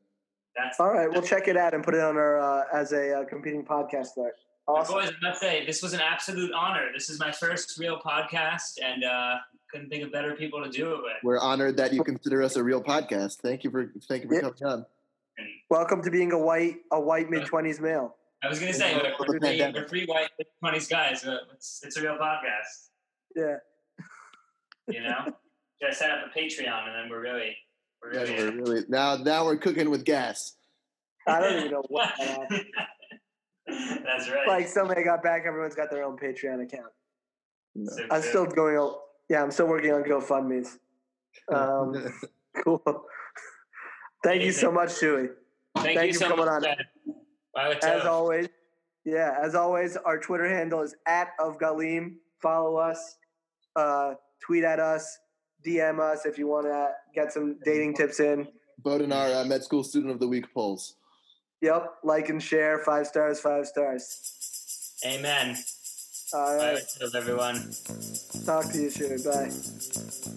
[0.56, 3.20] that's All right, we'll check it out and put it on our uh, as a
[3.20, 4.32] uh, competing podcast there.
[4.66, 4.94] But Awesome.
[4.94, 6.90] boys, I must say this was an absolute honor.
[6.92, 9.36] This is my first real podcast, and uh,
[9.72, 11.12] couldn't think of better people to do it with.
[11.24, 13.38] We're honored that you consider us a real podcast.
[13.40, 14.40] Thank you for thank you for Yeah.
[14.42, 14.86] coming on.
[15.70, 18.16] Welcome to being a white a white mid twenties male.
[18.42, 20.28] I was gonna say we're, Before we're, three, we're three white
[20.60, 21.24] twenties guys.
[21.24, 22.88] Uh, it's, it's a real podcast,
[23.36, 23.56] Yeah.
[24.88, 25.24] you know.
[25.80, 27.56] Should I set up a Patreon, and then we're really,
[28.02, 28.50] we're Yeah, really.
[28.50, 30.56] we're really now now we're cooking with gas.
[31.26, 32.12] I don't even know what.
[32.18, 32.50] that
[33.68, 33.98] is.
[34.04, 34.48] That's right.
[34.48, 36.92] like somebody got back, everyone's got their own Patreon account.
[37.74, 37.90] No.
[37.94, 38.30] So I'm true.
[38.30, 38.76] still going.
[38.78, 40.78] o- Yeah, I'm still working on GoFundmes.
[41.54, 41.94] Um,
[42.64, 42.82] cool.
[44.24, 45.28] Thank you so much, Shuey.
[45.76, 46.54] Thank, thank you you so for coming much.
[46.54, 46.62] on.
[46.64, 46.78] Chad.
[47.60, 48.48] Wow, it's As always,
[49.04, 52.14] yeah, as always, our Twitter handle is at Bat Galim.
[52.40, 53.16] Follow us,
[53.76, 55.18] uh, tweet at us,
[55.64, 58.48] DM us if you want to get some dating tips in.
[58.82, 60.94] Vote in our uh, med school student of the week polls.
[61.60, 62.78] Yep, like and share.
[62.78, 64.96] Five stars, five stars.
[65.04, 65.56] Amen.
[66.32, 67.74] All Bye, right, what's up, everyone.
[68.46, 69.22] talk to you, soon.
[69.22, 70.29] Bye.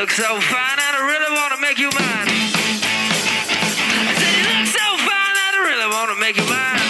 [0.00, 2.28] Look so fine and I really want to make you mine.
[2.28, 6.84] I said you look so fine and I really want to make you mine.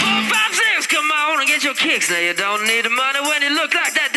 [0.00, 2.08] Four, five, six, come on and get your kicks.
[2.08, 4.13] Now you don't need the money when you look like that,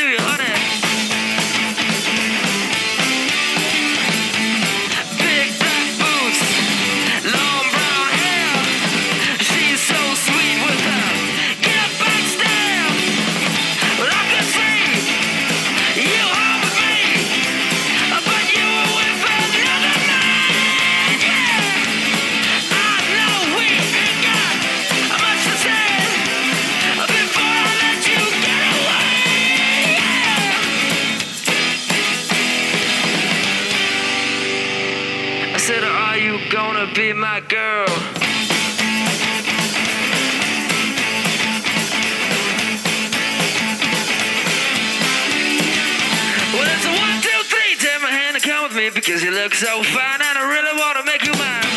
[49.48, 51.72] look so fine and I really want to make you mine.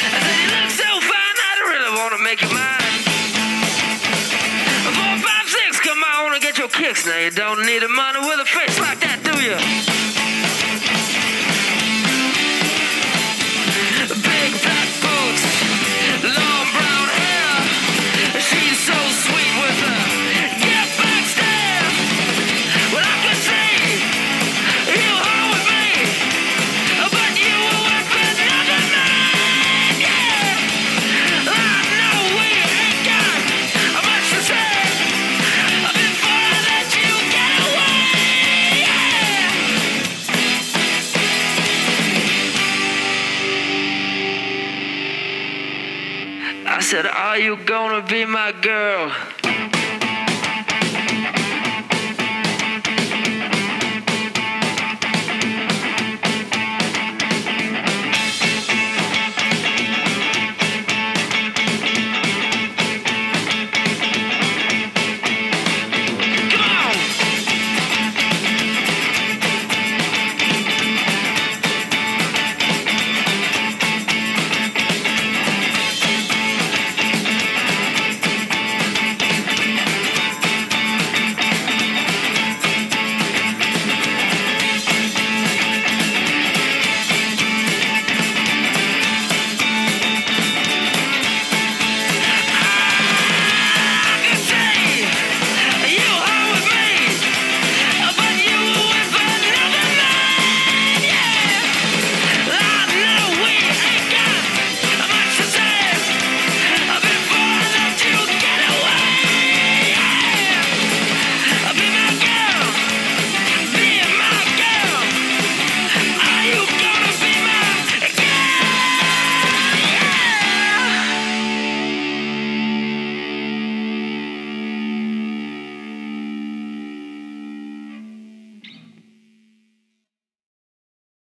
[0.00, 2.96] I said you look so fine and I really want to make you mine.
[4.96, 7.04] Four, five, six, come on and get your kicks.
[7.04, 8.65] Now you don't need the money with a face
[47.56, 49.12] you gonna be my girl?